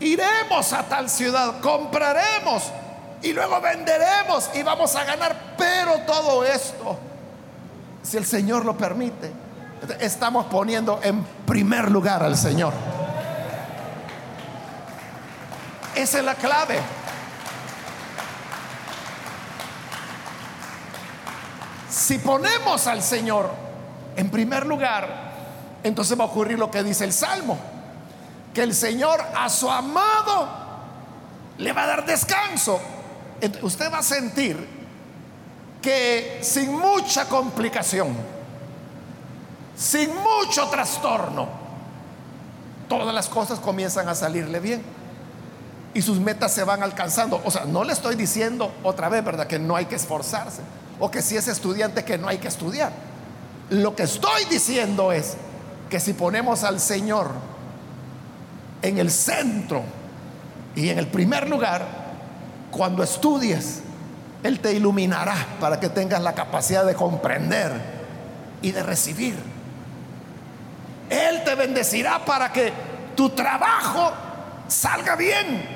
iremos 0.00 0.74
a 0.74 0.82
tal 0.82 1.08
ciudad, 1.08 1.60
compraremos 1.62 2.70
y 3.22 3.32
luego 3.32 3.58
venderemos 3.62 4.50
y 4.52 4.62
vamos 4.62 4.94
a 4.96 5.04
ganar. 5.04 5.54
Pero 5.56 6.00
todo 6.00 6.44
esto, 6.44 6.98
si 8.02 8.18
el 8.18 8.26
Señor 8.26 8.66
lo 8.66 8.76
permite, 8.76 9.32
estamos 9.98 10.44
poniendo 10.44 11.00
en 11.02 11.24
primer 11.46 11.90
lugar 11.90 12.22
al 12.22 12.36
Señor. 12.36 12.74
Esa 15.94 16.18
es 16.18 16.24
la 16.24 16.34
clave. 16.34 16.99
Si 22.10 22.18
ponemos 22.18 22.88
al 22.88 23.04
Señor 23.04 23.48
en 24.16 24.30
primer 24.30 24.66
lugar, 24.66 25.30
entonces 25.84 26.18
va 26.18 26.24
a 26.24 26.26
ocurrir 26.26 26.58
lo 26.58 26.68
que 26.68 26.82
dice 26.82 27.04
el 27.04 27.12
Salmo, 27.12 27.56
que 28.52 28.64
el 28.64 28.74
Señor 28.74 29.24
a 29.38 29.48
su 29.48 29.70
amado 29.70 30.48
le 31.56 31.72
va 31.72 31.84
a 31.84 31.86
dar 31.86 32.04
descanso. 32.04 32.80
Usted 33.62 33.92
va 33.92 33.98
a 33.98 34.02
sentir 34.02 34.56
que 35.80 36.40
sin 36.42 36.76
mucha 36.76 37.28
complicación, 37.28 38.08
sin 39.76 40.10
mucho 40.12 40.68
trastorno, 40.68 41.46
todas 42.88 43.14
las 43.14 43.28
cosas 43.28 43.60
comienzan 43.60 44.08
a 44.08 44.16
salirle 44.16 44.58
bien 44.58 44.82
y 45.94 46.02
sus 46.02 46.18
metas 46.18 46.52
se 46.52 46.64
van 46.64 46.82
alcanzando. 46.82 47.40
O 47.44 47.52
sea, 47.52 47.66
no 47.66 47.84
le 47.84 47.92
estoy 47.92 48.16
diciendo 48.16 48.72
otra 48.82 49.08
vez, 49.08 49.24
¿verdad? 49.24 49.46
Que 49.46 49.60
no 49.60 49.76
hay 49.76 49.84
que 49.84 49.94
esforzarse 49.94 50.62
o 51.00 51.10
que 51.10 51.22
si 51.22 51.36
es 51.36 51.48
estudiante 51.48 52.04
que 52.04 52.18
no 52.18 52.28
hay 52.28 52.38
que 52.38 52.48
estudiar. 52.48 52.92
Lo 53.70 53.96
que 53.96 54.04
estoy 54.04 54.44
diciendo 54.44 55.12
es 55.12 55.36
que 55.88 55.98
si 55.98 56.12
ponemos 56.12 56.62
al 56.62 56.78
Señor 56.78 57.32
en 58.82 58.98
el 58.98 59.10
centro 59.10 59.82
y 60.76 60.90
en 60.90 60.98
el 60.98 61.06
primer 61.06 61.48
lugar, 61.48 61.86
cuando 62.70 63.02
estudies, 63.02 63.80
Él 64.42 64.60
te 64.60 64.72
iluminará 64.72 65.34
para 65.58 65.80
que 65.80 65.88
tengas 65.88 66.22
la 66.22 66.34
capacidad 66.34 66.84
de 66.84 66.94
comprender 66.94 67.72
y 68.62 68.70
de 68.72 68.82
recibir. 68.82 69.36
Él 71.08 71.42
te 71.44 71.54
bendecirá 71.54 72.24
para 72.24 72.52
que 72.52 72.72
tu 73.16 73.30
trabajo 73.30 74.12
salga 74.68 75.16
bien, 75.16 75.66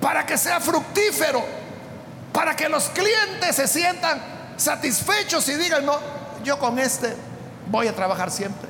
para 0.00 0.26
que 0.26 0.36
sea 0.36 0.60
fructífero, 0.60 1.44
para 2.34 2.56
que 2.56 2.68
los 2.68 2.88
clientes 2.88 3.54
se 3.54 3.68
sientan 3.68 4.20
satisfechos 4.56 5.48
y 5.48 5.54
digan, 5.54 5.86
no, 5.86 5.96
yo 6.42 6.58
con 6.58 6.80
este 6.80 7.14
voy 7.70 7.86
a 7.86 7.94
trabajar 7.94 8.28
siempre. 8.28 8.68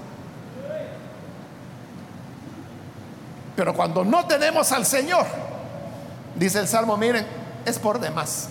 Pero 3.57 3.73
cuando 3.75 4.05
no 4.05 4.27
tenemos 4.27 4.71
al 4.71 4.85
Señor, 4.85 5.25
dice 6.35 6.59
el 6.59 6.69
Salmo, 6.69 6.99
miren, 6.99 7.27
es 7.65 7.79
por 7.79 7.99
demás. 7.99 8.49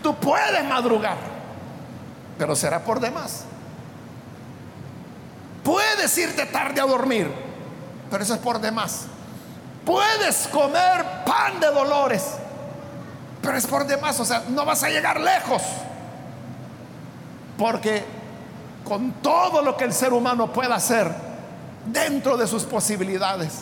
Tú 0.00 0.14
puedes 0.14 0.64
madrugar, 0.64 1.16
pero 2.38 2.54
será 2.54 2.84
por 2.84 3.00
demás. 3.00 3.42
Puedes 5.64 6.16
irte 6.16 6.46
tarde 6.46 6.80
a 6.80 6.84
dormir, 6.84 7.28
pero 8.12 8.22
eso 8.22 8.34
es 8.34 8.40
por 8.40 8.60
demás. 8.60 9.06
Puedes 9.84 10.46
comer 10.48 11.04
pan 11.24 11.58
de 11.58 11.66
dolores, 11.66 12.22
pero 13.46 13.58
es 13.58 13.66
por 13.68 13.86
demás, 13.86 14.18
o 14.18 14.24
sea, 14.24 14.42
no 14.48 14.64
vas 14.64 14.82
a 14.82 14.88
llegar 14.88 15.20
lejos. 15.20 15.62
Porque 17.56 18.02
con 18.84 19.12
todo 19.22 19.62
lo 19.62 19.76
que 19.76 19.84
el 19.84 19.92
ser 19.92 20.12
humano 20.12 20.52
pueda 20.52 20.74
hacer 20.74 21.14
dentro 21.86 22.36
de 22.36 22.48
sus 22.48 22.64
posibilidades, 22.64 23.60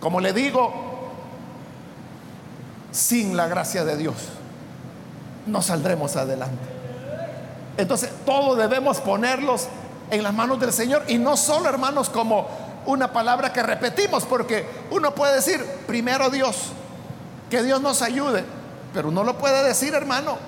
como 0.00 0.20
le 0.20 0.32
digo, 0.32 1.12
sin 2.92 3.36
la 3.36 3.46
gracia 3.46 3.84
de 3.84 3.98
Dios, 3.98 4.14
no 5.44 5.60
saldremos 5.60 6.16
adelante. 6.16 6.64
Entonces, 7.76 8.10
todo 8.24 8.56
debemos 8.56 9.02
ponerlos 9.02 9.68
en 10.10 10.22
las 10.22 10.32
manos 10.32 10.58
del 10.60 10.72
Señor 10.72 11.04
y 11.08 11.18
no 11.18 11.36
solo, 11.36 11.68
hermanos, 11.68 12.08
como 12.08 12.48
una 12.86 13.12
palabra 13.12 13.52
que 13.52 13.62
repetimos, 13.62 14.24
porque 14.24 14.66
uno 14.90 15.14
puede 15.14 15.34
decir, 15.34 15.62
primero 15.86 16.30
Dios, 16.30 16.68
que 17.50 17.62
Dios 17.62 17.82
nos 17.82 18.00
ayude, 18.00 18.63
pero 18.94 19.08
uno 19.08 19.24
lo 19.24 19.36
puede 19.36 19.64
decir, 19.64 19.92
hermano, 19.92 20.38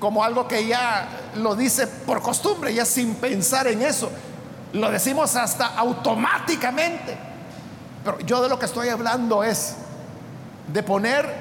como 0.00 0.24
algo 0.24 0.48
que 0.48 0.66
ya 0.66 1.08
lo 1.36 1.54
dice 1.54 1.86
por 1.86 2.20
costumbre, 2.20 2.74
ya 2.74 2.84
sin 2.84 3.14
pensar 3.14 3.68
en 3.68 3.82
eso. 3.82 4.10
Lo 4.72 4.90
decimos 4.90 5.36
hasta 5.36 5.66
automáticamente. 5.76 7.16
Pero 8.04 8.18
yo 8.20 8.42
de 8.42 8.48
lo 8.48 8.58
que 8.58 8.66
estoy 8.66 8.88
hablando 8.88 9.44
es 9.44 9.76
de 10.72 10.82
poner 10.82 11.32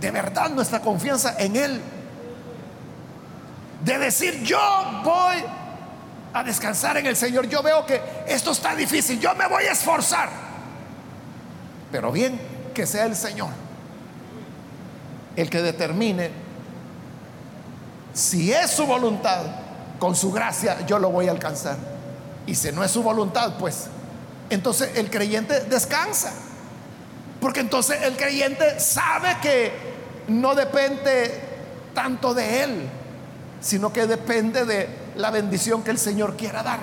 de 0.00 0.10
verdad 0.12 0.50
nuestra 0.50 0.80
confianza 0.80 1.34
en 1.36 1.56
Él. 1.56 1.80
De 3.84 3.98
decir, 3.98 4.44
yo 4.44 4.60
voy 5.02 5.42
a 6.32 6.44
descansar 6.44 6.96
en 6.98 7.06
el 7.06 7.16
Señor. 7.16 7.48
Yo 7.48 7.64
veo 7.64 7.84
que 7.84 8.00
esto 8.28 8.52
está 8.52 8.76
difícil, 8.76 9.18
yo 9.18 9.34
me 9.34 9.48
voy 9.48 9.64
a 9.64 9.72
esforzar. 9.72 10.28
Pero 11.90 12.12
bien, 12.12 12.40
que 12.72 12.86
sea 12.86 13.04
el 13.04 13.16
Señor 13.16 13.67
el 15.38 15.48
que 15.48 15.62
determine 15.62 16.30
si 18.12 18.52
es 18.52 18.72
su 18.72 18.86
voluntad, 18.86 19.42
con 20.00 20.16
su 20.16 20.32
gracia 20.32 20.84
yo 20.84 20.98
lo 20.98 21.10
voy 21.10 21.28
a 21.28 21.30
alcanzar. 21.30 21.76
Y 22.44 22.56
si 22.56 22.72
no 22.72 22.82
es 22.82 22.90
su 22.90 23.04
voluntad, 23.04 23.54
pues 23.56 23.86
entonces 24.50 24.90
el 24.96 25.08
creyente 25.10 25.60
descansa. 25.60 26.32
Porque 27.40 27.60
entonces 27.60 28.02
el 28.02 28.16
creyente 28.16 28.80
sabe 28.80 29.36
que 29.40 29.70
no 30.26 30.56
depende 30.56 31.40
tanto 31.94 32.34
de 32.34 32.64
él, 32.64 32.88
sino 33.60 33.92
que 33.92 34.08
depende 34.08 34.64
de 34.64 34.88
la 35.14 35.30
bendición 35.30 35.84
que 35.84 35.92
el 35.92 35.98
Señor 35.98 36.36
quiera 36.36 36.64
dar. 36.64 36.80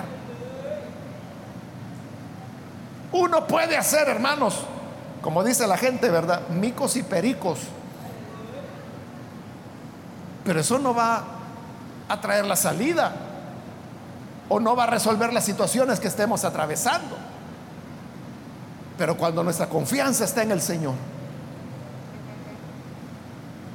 Uno 3.12 3.46
puede 3.46 3.76
hacer, 3.76 4.08
hermanos, 4.08 4.62
como 5.20 5.44
dice 5.44 5.66
la 5.66 5.76
gente, 5.76 6.08
¿verdad? 6.08 6.48
Micos 6.48 6.96
y 6.96 7.02
pericos 7.02 7.58
pero 10.46 10.60
eso 10.60 10.78
no 10.78 10.94
va 10.94 11.24
a 12.08 12.20
traer 12.20 12.44
la 12.44 12.54
salida 12.54 13.12
o 14.48 14.60
no 14.60 14.76
va 14.76 14.84
a 14.84 14.86
resolver 14.86 15.32
las 15.32 15.44
situaciones 15.44 15.98
que 15.98 16.06
estemos 16.06 16.44
atravesando. 16.44 17.16
Pero 18.96 19.16
cuando 19.16 19.42
nuestra 19.42 19.68
confianza 19.68 20.24
está 20.24 20.44
en 20.44 20.52
el 20.52 20.62
Señor, 20.62 20.94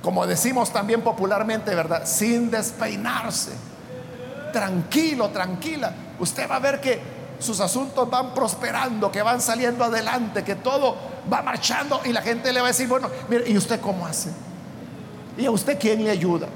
como 0.02 0.26
decimos 0.26 0.72
también 0.72 1.02
popularmente, 1.02 1.76
¿verdad? 1.76 2.04
Sin 2.06 2.50
despeinarse, 2.50 3.52
tranquilo, 4.54 5.30
tranquila, 5.30 5.94
usted 6.20 6.50
va 6.50 6.56
a 6.56 6.60
ver 6.60 6.80
que 6.80 7.02
sus 7.38 7.60
asuntos 7.60 8.10
van 8.10 8.34
prosperando, 8.34 9.12
que 9.12 9.22
van 9.22 9.42
saliendo 9.42 9.84
adelante, 9.84 10.44
que 10.44 10.56
todo 10.56 10.96
va 11.32 11.42
marchando 11.42 12.02
y 12.06 12.14
la 12.14 12.22
gente 12.22 12.54
le 12.54 12.62
va 12.62 12.68
a 12.68 12.70
decir, 12.70 12.88
bueno, 12.88 13.10
mire, 13.30 13.50
¿y 13.50 13.58
usted 13.58 13.80
cómo 13.82 14.08
hace? 14.08 14.30
¿Y 15.38 15.46
a 15.46 15.52
usted 15.52 15.78
quién 15.78 16.04
le 16.04 16.12
ayuda? 16.12 16.48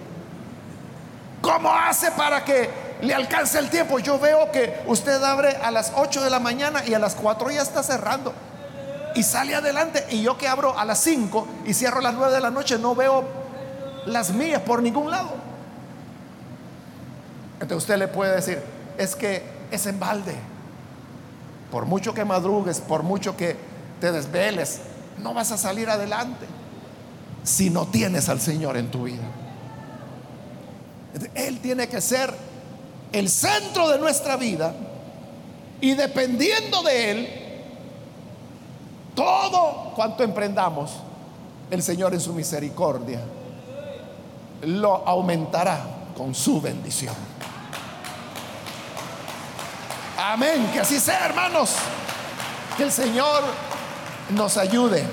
¿Cómo 1.46 1.72
hace 1.72 2.10
para 2.10 2.44
que 2.44 2.72
le 3.02 3.14
alcance 3.14 3.60
el 3.60 3.70
tiempo? 3.70 4.00
Yo 4.00 4.18
veo 4.18 4.52
que 4.52 4.82
usted 4.88 5.22
abre 5.24 5.56
a 5.58 5.70
las 5.70 5.92
8 5.96 6.24
de 6.24 6.32
la 6.32 6.40
mañana 6.40 6.84
y 6.88 6.96
a 6.96 7.00
las 7.00 7.14
4 7.14 7.52
ya 7.52 7.62
está 7.62 7.84
cerrando. 7.84 8.34
Y 9.14 9.22
sale 9.22 9.54
adelante. 9.54 10.04
Y 10.10 10.24
yo 10.24 10.40
que 10.40 10.48
abro 10.48 10.76
a 10.76 10.84
las 10.86 10.98
5 11.02 11.48
y 11.68 11.76
cierro 11.76 12.00
a 12.00 12.02
las 12.02 12.16
9 12.16 12.34
de 12.34 12.42
la 12.42 12.50
noche, 12.50 12.80
no 12.80 12.96
veo 12.96 13.24
las 14.08 14.32
mías 14.32 14.64
por 14.64 14.82
ningún 14.82 15.12
lado. 15.12 15.36
Entonces 17.60 17.78
usted 17.78 17.98
le 18.00 18.08
puede 18.08 18.38
decir, 18.38 18.60
es 18.98 19.16
que 19.16 19.44
es 19.70 19.86
en 19.86 20.00
balde. 20.00 20.34
Por 21.70 21.86
mucho 21.86 22.16
que 22.16 22.26
madrugues, 22.26 22.80
por 22.82 23.04
mucho 23.04 23.38
que 23.38 23.56
te 24.02 24.12
desveles, 24.12 24.80
no 25.20 25.36
vas 25.36 25.52
a 25.52 25.60
salir 25.60 25.92
adelante 25.92 26.48
si 27.44 27.70
no 27.70 27.86
tienes 27.86 28.30
al 28.30 28.42
Señor 28.42 28.78
en 28.78 28.90
tu 28.90 29.04
vida. 29.04 29.45
Él 31.34 31.60
tiene 31.60 31.88
que 31.88 32.02
ser 32.02 32.34
el 33.12 33.30
centro 33.30 33.90
de 33.90 34.00
nuestra 34.00 34.36
vida 34.36 34.74
y 35.82 35.94
dependiendo 35.94 36.84
de 36.84 37.12
Él, 37.12 37.30
todo 39.16 39.94
cuanto 39.96 40.24
emprendamos, 40.24 40.92
el 41.72 41.82
Señor 41.82 42.14
en 42.14 42.20
su 42.20 42.34
misericordia 42.34 43.22
lo 44.64 45.08
aumentará 45.08 45.80
con 46.18 46.34
su 46.34 46.62
bendición. 46.62 47.16
Amén, 50.18 50.70
que 50.74 50.80
así 50.80 51.00
sea, 51.00 51.26
hermanos. 51.26 51.76
Que 52.78 52.84
el 52.84 52.92
Señor 52.92 53.44
nos 54.30 54.58
ayude. 54.58 55.06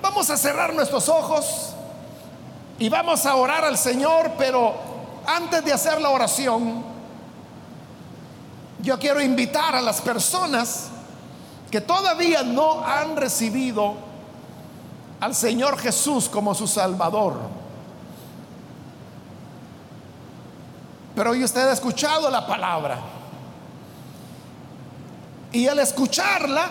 Vamos 0.00 0.30
a 0.30 0.36
cerrar 0.36 0.72
nuestros 0.72 1.08
ojos 1.08 1.65
y 2.78 2.88
vamos 2.88 3.24
a 3.24 3.34
orar 3.36 3.64
al 3.64 3.78
Señor, 3.78 4.32
pero 4.36 4.74
antes 5.26 5.64
de 5.64 5.72
hacer 5.72 6.00
la 6.00 6.10
oración, 6.10 6.84
yo 8.82 8.98
quiero 8.98 9.20
invitar 9.20 9.74
a 9.74 9.80
las 9.80 10.00
personas 10.02 10.88
que 11.70 11.80
todavía 11.80 12.42
no 12.42 12.84
han 12.84 13.16
recibido 13.16 13.94
al 15.20 15.34
Señor 15.34 15.78
Jesús 15.78 16.28
como 16.28 16.54
su 16.54 16.66
Salvador. 16.66 17.34
Pero 21.14 21.30
hoy 21.30 21.42
usted 21.42 21.66
ha 21.66 21.72
escuchado 21.72 22.28
la 22.30 22.46
palabra. 22.46 22.98
Y 25.50 25.66
al 25.66 25.78
escucharla, 25.78 26.70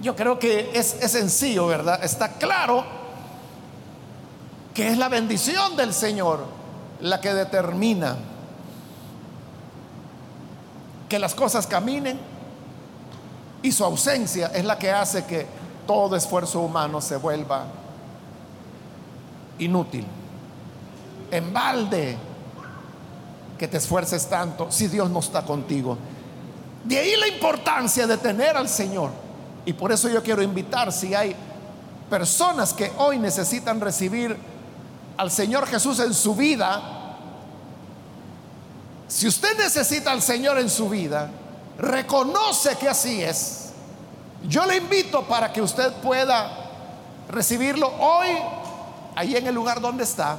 yo 0.00 0.16
creo 0.16 0.38
que 0.38 0.70
es, 0.72 0.96
es 1.02 1.12
sencillo, 1.12 1.66
¿verdad? 1.66 2.02
Está 2.02 2.32
claro 2.32 3.01
que 4.74 4.88
es 4.88 4.98
la 4.98 5.08
bendición 5.08 5.76
del 5.76 5.92
Señor 5.92 6.44
la 7.00 7.20
que 7.20 7.34
determina 7.34 8.16
que 11.08 11.18
las 11.18 11.34
cosas 11.34 11.66
caminen 11.66 12.18
y 13.62 13.70
su 13.70 13.84
ausencia 13.84 14.50
es 14.54 14.64
la 14.64 14.78
que 14.78 14.90
hace 14.90 15.24
que 15.24 15.46
todo 15.86 16.16
esfuerzo 16.16 16.60
humano 16.60 17.00
se 17.00 17.16
vuelva 17.16 17.66
inútil, 19.58 20.06
en 21.30 21.52
balde 21.52 22.16
que 23.58 23.68
te 23.68 23.76
esfuerces 23.76 24.28
tanto 24.28 24.70
si 24.70 24.88
Dios 24.88 25.10
no 25.10 25.20
está 25.20 25.44
contigo. 25.44 25.98
De 26.84 26.98
ahí 26.98 27.14
la 27.16 27.28
importancia 27.28 28.06
de 28.06 28.16
tener 28.16 28.56
al 28.56 28.68
Señor. 28.68 29.10
Y 29.64 29.72
por 29.72 29.92
eso 29.92 30.08
yo 30.08 30.22
quiero 30.22 30.42
invitar, 30.42 30.92
si 30.92 31.14
hay 31.14 31.36
personas 32.10 32.72
que 32.72 32.90
hoy 32.98 33.18
necesitan 33.18 33.80
recibir 33.80 34.36
al 35.22 35.30
Señor 35.30 35.68
Jesús 35.68 36.00
en 36.00 36.12
su 36.12 36.34
vida, 36.34 36.82
si 39.06 39.28
usted 39.28 39.56
necesita 39.56 40.10
al 40.10 40.20
Señor 40.20 40.58
en 40.58 40.68
su 40.68 40.88
vida, 40.88 41.30
reconoce 41.78 42.74
que 42.74 42.88
así 42.88 43.22
es, 43.22 43.70
yo 44.48 44.66
le 44.66 44.78
invito 44.78 45.22
para 45.22 45.52
que 45.52 45.62
usted 45.62 45.92
pueda 46.02 46.50
recibirlo 47.28 47.86
hoy, 48.00 48.30
ahí 49.14 49.36
en 49.36 49.46
el 49.46 49.54
lugar 49.54 49.80
donde 49.80 50.02
está. 50.02 50.38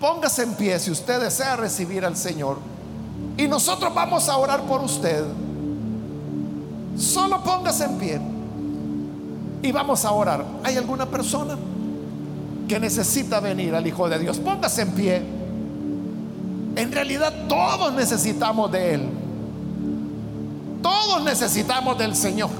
Póngase 0.00 0.42
en 0.42 0.54
pie 0.56 0.80
si 0.80 0.90
usted 0.90 1.20
desea 1.20 1.54
recibir 1.54 2.04
al 2.04 2.16
Señor. 2.16 2.58
Y 3.36 3.46
nosotros 3.46 3.94
vamos 3.94 4.28
a 4.28 4.36
orar 4.38 4.62
por 4.62 4.82
usted. 4.82 5.24
Solo 6.98 7.44
póngase 7.44 7.84
en 7.84 7.98
pie. 7.98 8.20
Y 9.62 9.70
vamos 9.70 10.04
a 10.04 10.10
orar. 10.10 10.44
¿Hay 10.64 10.76
alguna 10.76 11.06
persona 11.06 11.56
que 12.66 12.80
necesita 12.80 13.40
venir 13.40 13.74
al 13.74 13.86
Hijo 13.86 14.08
de 14.08 14.18
Dios? 14.18 14.38
Póngase 14.38 14.82
en 14.82 14.90
pie. 14.92 15.22
En 16.76 16.92
realidad 16.92 17.32
todos 17.48 17.92
necesitamos 17.94 18.70
de 18.70 18.94
Él. 18.94 19.08
Todos 20.82 21.22
necesitamos 21.24 21.98
del 21.98 22.14
Señor. 22.14 22.50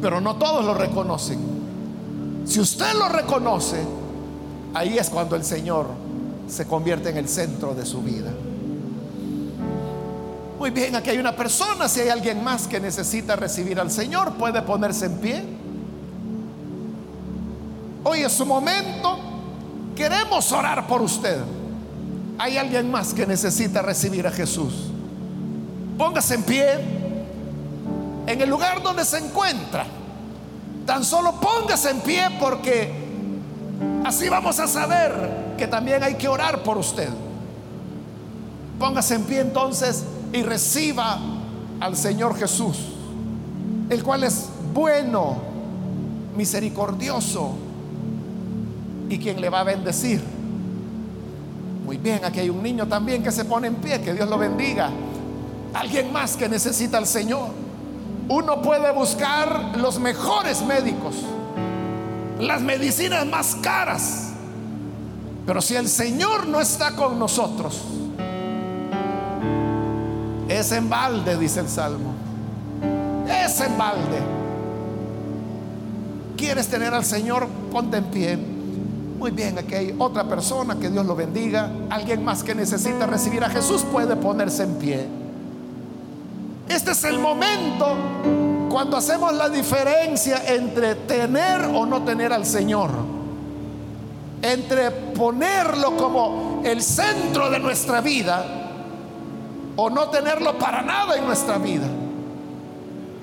Pero 0.00 0.20
no 0.20 0.36
todos 0.36 0.64
lo 0.64 0.74
reconocen. 0.74 1.38
Si 2.44 2.60
usted 2.60 2.94
lo 2.94 3.08
reconoce, 3.08 3.82
ahí 4.74 4.96
es 4.96 5.10
cuando 5.10 5.36
el 5.36 5.44
Señor 5.44 5.86
se 6.48 6.66
convierte 6.66 7.10
en 7.10 7.18
el 7.18 7.28
centro 7.28 7.74
de 7.74 7.84
su 7.84 8.00
vida. 8.00 8.30
Muy 10.58 10.70
bien, 10.70 10.96
aquí 10.96 11.10
hay 11.10 11.18
una 11.18 11.36
persona, 11.36 11.88
si 11.88 12.00
hay 12.00 12.08
alguien 12.08 12.42
más 12.42 12.66
que 12.66 12.80
necesita 12.80 13.36
recibir 13.36 13.78
al 13.78 13.90
Señor, 13.90 14.32
puede 14.34 14.62
ponerse 14.62 15.06
en 15.06 15.18
pie. 15.18 15.57
Hoy 18.10 18.22
es 18.22 18.32
su 18.32 18.46
momento, 18.46 19.18
queremos 19.94 20.50
orar 20.50 20.86
por 20.86 21.02
usted. 21.02 21.36
Hay 22.38 22.56
alguien 22.56 22.90
más 22.90 23.12
que 23.12 23.26
necesita 23.26 23.82
recibir 23.82 24.26
a 24.26 24.30
Jesús. 24.30 24.72
Póngase 25.98 26.36
en 26.36 26.42
pie 26.42 26.70
en 28.26 28.40
el 28.40 28.48
lugar 28.48 28.82
donde 28.82 29.04
se 29.04 29.18
encuentra. 29.18 29.84
Tan 30.86 31.04
solo 31.04 31.34
póngase 31.38 31.90
en 31.90 32.00
pie 32.00 32.22
porque 32.40 32.90
así 34.06 34.30
vamos 34.30 34.58
a 34.58 34.66
saber 34.66 35.56
que 35.58 35.66
también 35.66 36.02
hay 36.02 36.14
que 36.14 36.28
orar 36.28 36.62
por 36.62 36.78
usted. 36.78 37.10
Póngase 38.78 39.16
en 39.16 39.24
pie 39.24 39.40
entonces 39.40 40.04
y 40.32 40.42
reciba 40.44 41.18
al 41.78 41.94
Señor 41.94 42.38
Jesús, 42.38 42.78
el 43.90 44.02
cual 44.02 44.24
es 44.24 44.48
bueno, 44.72 45.36
misericordioso 46.34 47.67
y 49.08 49.18
quien 49.18 49.40
le 49.40 49.48
va 49.48 49.60
a 49.60 49.64
bendecir. 49.64 50.22
Muy 51.84 51.96
bien, 51.96 52.24
aquí 52.24 52.40
hay 52.40 52.50
un 52.50 52.62
niño 52.62 52.86
también 52.86 53.22
que 53.22 53.32
se 53.32 53.44
pone 53.44 53.68
en 53.68 53.76
pie, 53.76 54.00
que 54.00 54.12
Dios 54.12 54.28
lo 54.28 54.36
bendiga. 54.36 54.90
Alguien 55.72 56.12
más 56.12 56.36
que 56.36 56.48
necesita 56.48 56.98
al 56.98 57.06
Señor. 57.06 57.48
Uno 58.28 58.60
puede 58.60 58.92
buscar 58.92 59.76
los 59.78 59.98
mejores 59.98 60.62
médicos, 60.62 61.14
las 62.38 62.60
medicinas 62.60 63.24
más 63.24 63.54
caras, 63.62 64.32
pero 65.46 65.62
si 65.62 65.76
el 65.76 65.88
Señor 65.88 66.46
no 66.46 66.60
está 66.60 66.94
con 66.94 67.18
nosotros, 67.18 67.82
es 70.46 70.72
en 70.72 70.90
balde, 70.90 71.38
dice 71.38 71.60
el 71.60 71.68
Salmo. 71.70 72.12
Es 73.26 73.58
en 73.62 73.78
balde. 73.78 74.18
¿Quieres 76.36 76.68
tener 76.68 76.92
al 76.92 77.04
Señor? 77.04 77.48
Ponte 77.72 77.96
en 77.96 78.04
pie. 78.04 78.57
Muy 79.18 79.32
bien, 79.32 79.58
aquí 79.58 79.74
hay 79.74 79.96
otra 79.98 80.22
persona, 80.24 80.76
que 80.78 80.88
Dios 80.88 81.04
lo 81.04 81.16
bendiga. 81.16 81.72
Alguien 81.90 82.24
más 82.24 82.44
que 82.44 82.54
necesita 82.54 83.04
recibir 83.04 83.42
a 83.42 83.50
Jesús 83.50 83.82
puede 83.82 84.14
ponerse 84.14 84.62
en 84.62 84.74
pie. 84.76 85.08
Este 86.68 86.92
es 86.92 87.02
el 87.02 87.18
momento 87.18 87.96
cuando 88.70 88.96
hacemos 88.96 89.32
la 89.32 89.48
diferencia 89.48 90.42
entre 90.46 90.94
tener 90.94 91.62
o 91.62 91.84
no 91.84 92.04
tener 92.04 92.32
al 92.32 92.46
Señor. 92.46 92.90
Entre 94.40 94.92
ponerlo 94.92 95.96
como 95.96 96.62
el 96.64 96.80
centro 96.80 97.50
de 97.50 97.58
nuestra 97.58 98.00
vida 98.00 98.44
o 99.74 99.90
no 99.90 100.10
tenerlo 100.10 100.56
para 100.58 100.80
nada 100.82 101.16
en 101.16 101.26
nuestra 101.26 101.58
vida. 101.58 101.88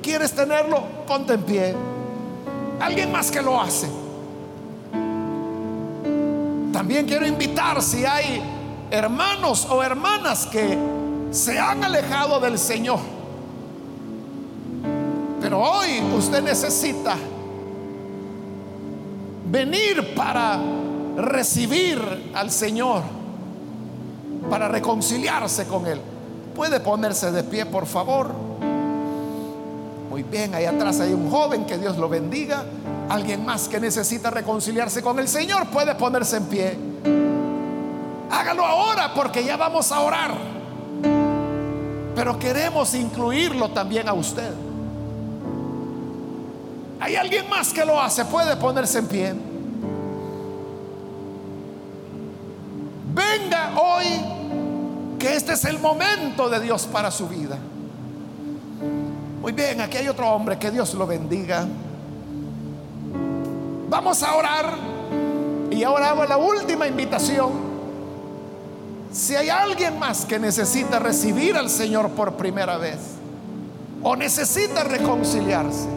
¿Quieres 0.02 0.34
tenerlo? 0.34 0.84
Ponte 1.08 1.36
en 1.36 1.44
pie. 1.44 1.74
Alguien 2.82 3.14
más 3.14 3.32
que 3.32 3.42
lo 3.42 3.62
hace. 3.62 4.05
También 6.86 7.08
quiero 7.08 7.26
invitar 7.26 7.82
si 7.82 8.06
hay 8.06 8.44
hermanos 8.92 9.66
o 9.72 9.82
hermanas 9.82 10.46
que 10.46 10.78
se 11.32 11.58
han 11.58 11.84
alejado 11.84 12.40
del 12.40 12.60
Señor. 12.60 13.00
Pero 15.42 15.62
hoy 15.62 16.00
usted 16.16 16.44
necesita 16.44 17.16
venir 19.50 20.14
para 20.14 20.60
recibir 21.18 22.32
al 22.36 22.52
Señor, 22.52 23.02
para 24.48 24.68
reconciliarse 24.68 25.66
con 25.66 25.88
Él. 25.88 26.00
Puede 26.56 26.80
ponerse 26.82 27.32
de 27.32 27.42
pie, 27.42 27.66
por 27.66 27.88
favor. 27.88 28.30
Muy 30.12 30.22
bien, 30.22 30.54
ahí 30.54 30.66
atrás 30.66 31.00
hay 31.00 31.14
un 31.14 31.32
joven, 31.32 31.66
que 31.66 31.80
Dios 31.80 31.98
lo 31.98 32.08
bendiga. 32.08 32.64
Alguien 33.10 33.46
más 33.46 33.68
que 33.68 33.80
necesita 33.80 34.32
reconciliarse 34.32 35.02
con 35.02 35.20
el 35.20 35.28
Señor 35.28 35.68
puede 35.68 35.94
ponerse 35.96 36.38
en 36.38 36.46
pie. 36.46 36.78
Hágalo 38.32 38.66
ahora 38.66 39.14
porque 39.14 39.44
ya 39.44 39.58
vamos 39.58 39.92
a 39.92 40.00
orar. 40.00 40.32
Pero 42.16 42.40
queremos 42.40 42.94
incluirlo 42.96 43.70
también 43.70 44.08
a 44.10 44.14
usted. 44.14 44.52
Hay 47.00 47.16
alguien 47.16 47.48
más 47.50 47.72
que 47.72 47.86
lo 47.86 48.02
hace, 48.02 48.26
puede 48.26 48.56
ponerse 48.56 49.00
en 49.00 49.08
pie. 49.08 49.36
Venga 53.14 53.80
hoy 53.80 54.06
que 55.20 55.36
este 55.36 55.54
es 55.54 55.66
el 55.66 55.80
momento 55.80 56.50
de 56.50 56.60
Dios 56.60 56.88
para 56.88 57.12
su 57.12 57.28
vida. 57.28 57.58
Muy 59.42 59.52
bien, 59.52 59.80
aquí 59.82 59.98
hay 59.98 60.08
otro 60.08 60.28
hombre, 60.32 60.58
que 60.58 60.72
Dios 60.72 60.94
lo 60.96 61.06
bendiga. 61.06 61.68
Vamos 63.88 64.24
a 64.24 64.36
orar 64.36 64.74
y 65.70 65.84
ahora 65.84 66.10
hago 66.10 66.26
la 66.26 66.38
última 66.38 66.88
invitación. 66.88 67.52
Si 69.12 69.36
hay 69.36 69.50
alguien 69.50 70.00
más 70.00 70.26
que 70.26 70.40
necesita 70.40 71.00
recibir 71.00 71.56
al 71.56 71.70
Señor 71.70 72.10
por 72.12 72.34
primera 72.34 72.78
vez 72.78 72.98
o 74.02 74.16
necesita 74.16 74.84
reconciliarse, 74.84 75.88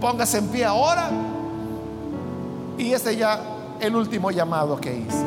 póngase 0.00 0.38
en 0.38 0.48
pie 0.48 0.64
ahora 0.64 1.10
y 2.76 2.92
este 2.92 3.16
ya 3.16 3.40
el 3.80 3.94
último 3.94 4.30
llamado 4.30 4.80
que 4.80 4.96
hice. 4.96 5.24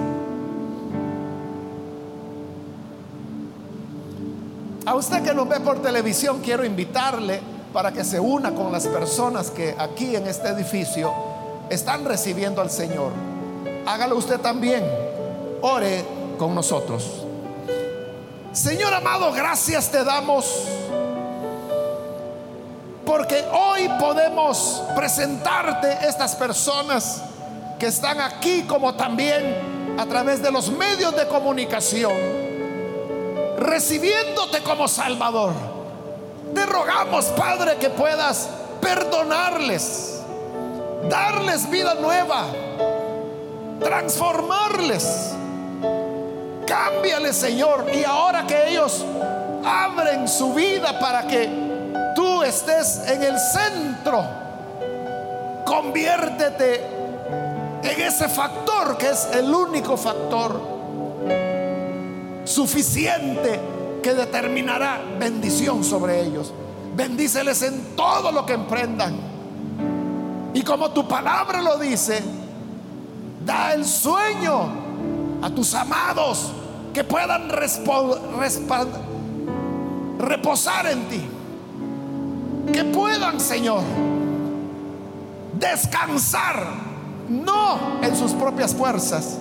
A 4.86 4.96
usted 4.96 5.24
que 5.24 5.34
nos 5.34 5.48
ve 5.48 5.60
por 5.60 5.82
televisión, 5.82 6.42
quiero 6.44 6.66
invitarle 6.66 7.40
para 7.72 7.92
que 7.92 8.04
se 8.04 8.20
una 8.20 8.52
con 8.54 8.72
las 8.72 8.88
personas 8.88 9.52
que 9.52 9.76
aquí 9.78 10.16
en 10.16 10.28
este 10.28 10.48
edificio 10.50 11.29
están 11.70 12.06
recibiendo 12.06 12.62
al 12.62 12.70
Señor. 12.70 13.12
Hágalo 13.86 14.16
usted 14.16 14.40
también. 14.40 14.84
Ore 15.62 16.06
con 16.38 16.56
nosotros. 16.56 17.26
Señor 18.52 18.94
amado, 18.94 19.32
gracias 19.32 19.90
te 19.90 20.04
damos 20.04 20.68
porque 23.10 23.44
hoy 23.52 23.90
podemos 24.00 24.84
presentarte 24.96 26.08
estas 26.08 26.36
personas 26.36 27.24
que 27.80 27.88
están 27.88 28.22
aquí 28.22 28.62
como 28.68 28.94
también 28.94 29.98
a 29.98 30.06
través 30.06 30.44
de 30.44 30.52
los 30.52 30.70
medios 30.70 31.16
de 31.16 31.28
comunicación, 31.28 32.14
recibiéndote 33.58 34.62
como 34.62 34.88
Salvador. 34.88 35.54
Te 36.54 36.68
rogamos, 36.68 37.26
Padre, 37.36 37.78
que 37.78 37.90
puedas 37.90 38.48
perdonarles, 38.80 40.19
darles 41.08 41.70
vida 41.70 41.96
nueva, 41.96 42.48
transformarles. 43.80 45.34
Cámbiales, 46.66 47.36
Señor. 47.36 47.86
Y 47.94 48.04
ahora 48.04 48.46
que 48.46 48.70
ellos 48.70 49.06
abren 49.66 50.28
su 50.28 50.54
vida 50.54 51.00
para 51.00 51.26
que 51.28 51.50
tú 52.16 52.44
estés 52.44 53.02
en 53.08 53.24
el 53.24 53.40
centro, 53.40 54.24
conviértete 55.66 56.84
en 57.84 58.02
ese 58.02 58.28
factor 58.30 58.98
que 58.98 59.10
es 59.10 59.30
el 59.34 59.54
único 59.54 59.98
factor 59.98 60.62
suficiente 62.44 63.60
que 64.02 64.14
determinará 64.14 65.02
bendición 65.20 65.84
sobre 65.84 66.22
ellos. 66.22 66.54
Bendíceles 66.96 67.62
en 67.62 67.96
todo 67.96 68.32
lo 68.32 68.46
que 68.46 68.54
emprendan. 68.54 69.39
Y 70.54 70.62
como 70.64 70.92
tu 70.92 71.08
palabra 71.08 71.62
lo 71.62 71.78
dice, 71.78 72.24
da 73.46 73.74
el 73.74 73.86
sueño 73.86 74.70
a 75.42 75.50
tus 75.50 75.74
amados 75.74 76.52
que 76.94 77.04
puedan 77.04 77.50
reposar 80.20 80.88
en 80.88 81.08
ti 81.08 81.22
que 82.72 82.84
puedan, 82.86 83.40
Señor, 83.40 83.82
descansar, 85.58 86.68
no 87.28 88.02
en 88.02 88.16
sus 88.16 88.32
propias 88.34 88.74
fuerzas, 88.74 89.38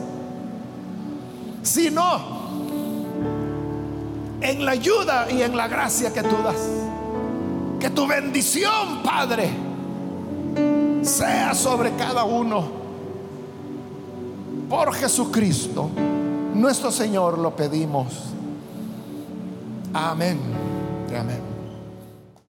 sino 1.62 2.48
en 4.40 4.64
la 4.64 4.72
ayuda 4.72 5.30
y 5.30 5.42
en 5.42 5.56
la 5.56 5.68
gracia 5.68 6.12
que 6.12 6.22
tú 6.22 6.36
das. 6.42 6.68
Que 7.80 7.90
tu 7.90 8.06
bendición, 8.06 9.02
Padre, 9.04 9.50
sea 11.03 11.55
sobre 11.55 11.92
cada 11.92 12.24
uno. 12.24 12.64
Por 14.68 14.92
Jesucristo, 14.94 15.88
nuestro 16.55 16.90
Señor, 16.90 17.38
lo 17.38 17.55
pedimos. 17.57 18.07
Amén. 19.94 20.38
Amén. 21.18 21.57